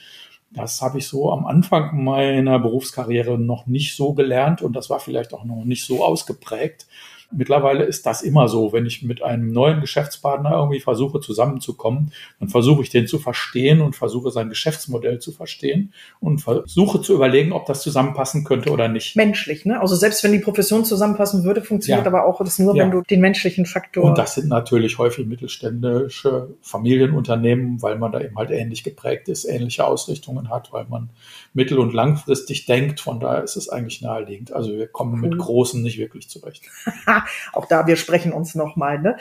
[0.54, 5.00] Das habe ich so am Anfang meiner Berufskarriere noch nicht so gelernt und das war
[5.00, 6.86] vielleicht auch noch nicht so ausgeprägt.
[7.32, 8.72] Mittlerweile ist das immer so.
[8.72, 13.80] Wenn ich mit einem neuen Geschäftspartner irgendwie versuche zusammenzukommen, dann versuche ich den zu verstehen
[13.80, 18.88] und versuche sein Geschäftsmodell zu verstehen und versuche zu überlegen, ob das zusammenpassen könnte oder
[18.88, 19.16] nicht.
[19.16, 19.80] Menschlich, ne?
[19.80, 22.10] Also selbst wenn die Profession zusammenpassen würde, funktioniert ja.
[22.12, 22.84] aber auch das nur, ja.
[22.84, 24.04] wenn du den menschlichen Faktor.
[24.04, 29.44] Und das sind natürlich häufig mittelständische Familienunternehmen, weil man da eben halt ähnlich geprägt ist,
[29.44, 31.10] ähnliche Ausrichtungen hat, weil man
[31.54, 33.00] mittel- und langfristig denkt.
[33.00, 34.52] Von daher ist es eigentlich naheliegend.
[34.52, 36.64] Also wir kommen mit Großen nicht wirklich zurecht.
[37.52, 39.00] auch da, wir sprechen uns nochmal.
[39.00, 39.16] Ne?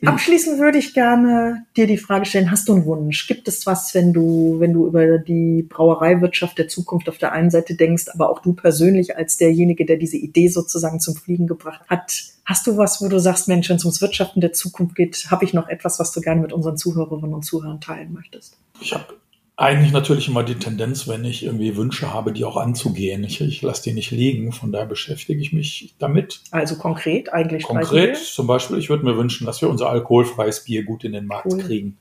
[0.00, 0.08] Mhm.
[0.08, 3.26] Abschließend würde ich gerne dir die Frage stellen, hast du einen Wunsch?
[3.28, 7.50] Gibt es was, wenn du, wenn du über die Brauereiwirtschaft der Zukunft auf der einen
[7.50, 11.82] Seite denkst, aber auch du persönlich als derjenige, der diese Idee sozusagen zum Fliegen gebracht
[11.88, 12.12] hat,
[12.44, 15.44] hast du was, wo du sagst, Mensch, wenn es ums Wirtschaften der Zukunft geht, habe
[15.44, 18.56] ich noch etwas, was du gerne mit unseren Zuhörerinnen und Zuhörern teilen möchtest?
[18.80, 19.14] Ich habe
[19.58, 23.24] eigentlich natürlich immer die Tendenz, wenn ich irgendwie Wünsche habe, die auch anzugehen.
[23.24, 26.40] Ich, ich lasse die nicht liegen, von daher beschäftige ich mich damit.
[26.52, 27.64] Also konkret eigentlich?
[27.64, 31.26] Konkret zum Beispiel, ich würde mir wünschen, dass wir unser alkoholfreies Bier gut in den
[31.26, 31.58] Markt cool.
[31.58, 31.98] kriegen.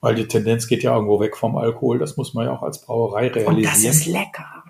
[0.00, 2.00] Weil die Tendenz geht ja irgendwo weg vom Alkohol.
[2.00, 3.56] Das muss man ja auch als Brauerei realisieren.
[3.56, 4.64] Und das ist lecker.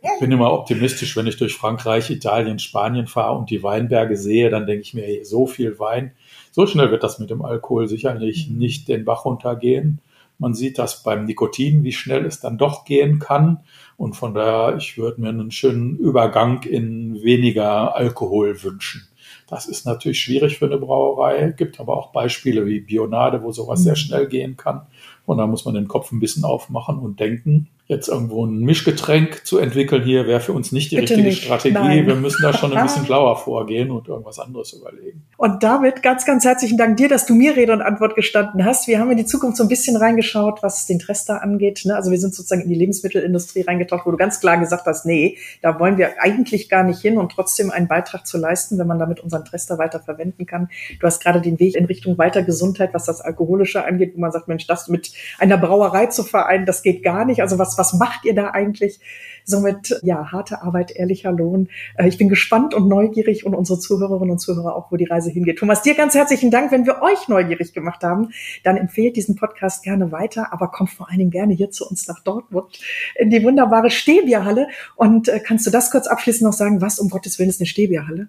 [0.00, 4.48] ich bin immer optimistisch, wenn ich durch Frankreich, Italien, Spanien fahre und die Weinberge sehe,
[4.48, 6.12] dann denke ich mir, hey, so viel Wein,
[6.52, 8.58] so schnell wird das mit dem Alkohol sicherlich mhm.
[8.58, 10.00] nicht den Bach runtergehen.
[10.38, 13.60] Man sieht das beim Nikotin, wie schnell es dann doch gehen kann.
[13.96, 19.08] Und von daher, ich würde mir einen schönen Übergang in weniger Alkohol wünschen.
[19.48, 23.82] Das ist natürlich schwierig für eine Brauerei, gibt aber auch Beispiele wie Bionade, wo sowas
[23.82, 23.96] sehr mhm.
[23.96, 24.82] schnell gehen kann.
[25.28, 29.46] Und da muss man den Kopf ein bisschen aufmachen und denken, jetzt irgendwo ein Mischgetränk
[29.46, 31.44] zu entwickeln hier wäre für uns nicht die Bitte richtige nicht.
[31.44, 31.74] Strategie.
[31.74, 32.06] Nein.
[32.06, 35.22] Wir müssen da schon ein bisschen schlauer vorgehen und irgendwas anderes überlegen.
[35.36, 38.88] Und damit ganz, ganz herzlichen Dank dir, dass du mir Rede und Antwort gestanden hast.
[38.88, 41.82] Wir haben in die Zukunft so ein bisschen reingeschaut, was den Trester angeht.
[41.84, 41.94] Ne?
[41.94, 45.36] Also wir sind sozusagen in die Lebensmittelindustrie reingetaucht, wo du ganz klar gesagt hast, nee,
[45.60, 48.98] da wollen wir eigentlich gar nicht hin und trotzdem einen Beitrag zu leisten, wenn man
[48.98, 50.68] damit unseren Trester weiter verwenden kann.
[51.00, 54.32] Du hast gerade den Weg in Richtung weiter Gesundheit, was das Alkoholische angeht, wo man
[54.32, 57.42] sagt, Mensch, das mit einer Brauerei zu vereinen, das geht gar nicht.
[57.42, 59.00] Also was was macht ihr da eigentlich?
[59.48, 61.70] Somit, ja, harte Arbeit, ehrlicher Lohn.
[61.96, 65.30] Äh, ich bin gespannt und neugierig und unsere Zuhörerinnen und Zuhörer auch, wo die Reise
[65.30, 65.58] hingeht.
[65.58, 66.70] Thomas, dir ganz herzlichen Dank.
[66.70, 68.28] Wenn wir euch neugierig gemacht haben,
[68.62, 72.06] dann empfehlt diesen Podcast gerne weiter, aber kommt vor allen Dingen gerne hier zu uns
[72.08, 72.78] nach Dortmund
[73.14, 74.68] in die wunderbare Stehbierhalle.
[74.96, 76.82] Und äh, kannst du das kurz abschließend noch sagen?
[76.82, 78.28] Was um Gottes Willen ist eine Stehbierhalle?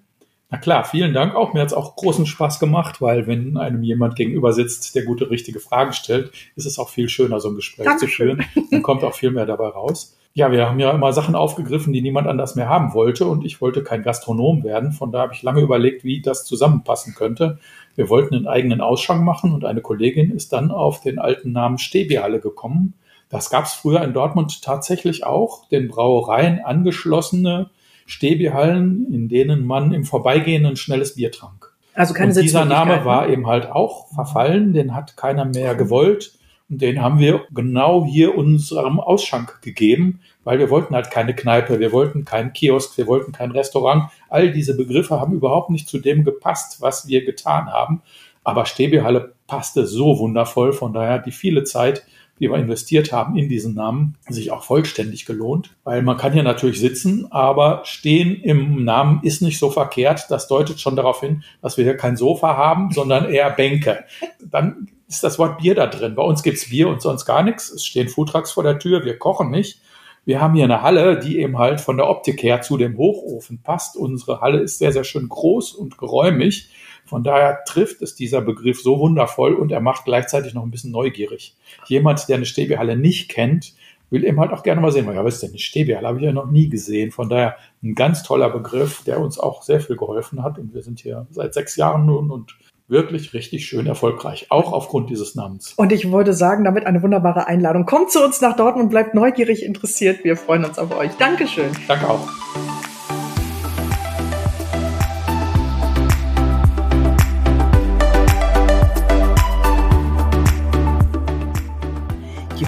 [0.52, 1.54] Na klar, vielen Dank auch.
[1.54, 5.30] Mir hat es auch großen Spaß gemacht, weil wenn einem jemand gegenüber sitzt, der gute,
[5.30, 8.39] richtige Fragen stellt, ist es auch viel schöner, so ein Gespräch Dankeschön.
[8.39, 8.68] zu führen.
[8.72, 10.18] Dann kommt auch viel mehr dabei raus.
[10.34, 13.62] Ja, wir haben ja immer Sachen aufgegriffen, die niemand anders mehr haben wollte und ich
[13.62, 14.91] wollte kein Gastronom werden.
[14.91, 17.60] Von da habe ich lange überlegt, wie das zusammenpassen könnte.
[17.95, 21.78] Wir wollten einen eigenen Ausschank machen und eine Kollegin ist dann auf den alten Namen
[21.78, 22.93] Stäbierhalle gekommen.
[23.30, 27.70] Das gab es früher in Dortmund tatsächlich auch, den Brauereien angeschlossene
[28.10, 31.72] Stäbiehallen, in denen man im Vorbeigehen ein schnelles Bier trank.
[31.93, 36.34] Also keine und dieser Name war eben halt auch verfallen, den hat keiner mehr gewollt.
[36.70, 41.80] Und den haben wir genau hier unserem Ausschank gegeben, weil wir wollten halt keine Kneipe,
[41.80, 44.10] wir wollten keinen Kiosk, wir wollten kein Restaurant.
[44.28, 48.01] All diese Begriffe haben überhaupt nicht zu dem gepasst, was wir getan haben.
[48.43, 52.05] Aber Stäbiehalle passte so wundervoll, von daher die viele Zeit,
[52.40, 55.76] die wir investiert haben in diesen Namen, sich auch vollständig gelohnt.
[55.84, 60.26] Weil man kann hier natürlich sitzen, aber stehen im Namen ist nicht so verkehrt.
[60.30, 64.06] Das deutet schon darauf hin, dass wir hier kein Sofa haben, sondern eher Bänke.
[64.44, 66.16] Dann ist das Wort Bier da drin.
[66.16, 67.70] Bei uns gibt's Bier und sonst gar nichts.
[67.70, 69.82] Es stehen Foodtrucks vor der Tür, wir kochen nicht.
[70.26, 73.64] Wir haben hier eine Halle, die eben halt von der Optik her zu dem Hochofen
[73.64, 73.98] passt.
[73.98, 76.70] Unsere Halle ist sehr, sehr schön groß und geräumig.
[77.10, 80.91] Von daher trifft es dieser Begriff so wundervoll und er macht gleichzeitig noch ein bisschen
[80.91, 81.55] neugierig.
[81.88, 83.74] Jemand, der eine Stäbierhalle nicht kennt,
[84.12, 86.07] will eben halt auch gerne mal sehen, ja, was ist denn eine Stäbierhalle?
[86.07, 87.10] Habe ich ja noch nie gesehen.
[87.10, 90.60] Von daher ein ganz toller Begriff, der uns auch sehr viel geholfen hat.
[90.60, 92.55] Und wir sind hier seit sechs Jahren nun und
[92.88, 95.74] wirklich richtig schön erfolgreich, auch aufgrund dieses Namens.
[95.78, 97.86] Und ich wollte sagen, damit eine wunderbare Einladung.
[97.88, 100.24] Kommt zu uns nach Dortmund, bleibt neugierig interessiert.
[100.24, 101.12] Wir freuen uns auf euch.
[101.18, 101.72] Dankeschön.
[101.88, 102.28] Danke auch.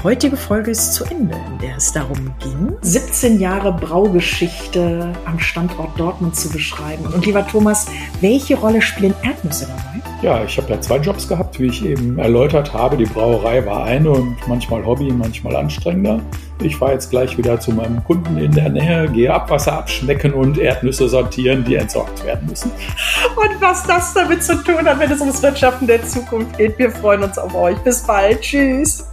[0.04, 6.00] Heutige Folge ist zu Ende, in der es darum ging, 17 Jahre Braugeschichte am Standort
[6.00, 7.06] Dortmund zu beschreiben.
[7.06, 7.88] Und lieber Thomas,
[8.20, 10.02] welche Rolle spielen Erdnüsse dabei?
[10.22, 12.96] Ja, ich habe ja zwei Jobs gehabt, wie ich eben erläutert habe.
[12.96, 16.20] Die Brauerei war eine und manchmal Hobby, manchmal anstrengender.
[16.62, 20.60] Ich fahre jetzt gleich wieder zu meinem Kunden in der Nähe, gehe Abwasser abschmecken und
[20.60, 22.72] Erdnüsse sortieren, die entsorgt werden müssen.
[23.36, 26.78] Und was das damit zu tun hat, wenn es ums Wirtschaften der Zukunft geht.
[26.78, 27.78] Wir freuen uns auf euch.
[27.80, 28.42] Bis bald.
[28.42, 29.06] Tschüss.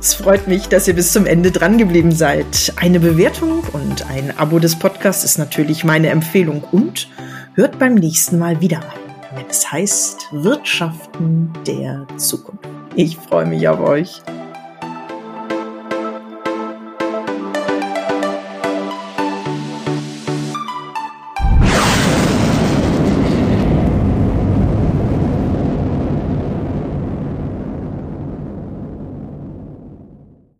[0.00, 2.72] Es freut mich, dass ihr bis zum Ende dran geblieben seid.
[2.76, 7.08] Eine Bewertung und ein Abo des Podcasts ist natürlich meine Empfehlung und
[7.54, 12.66] hört beim nächsten Mal wieder rein wenn es heißt Wirtschaften der Zukunft.
[12.94, 14.22] Ich freue mich auf euch.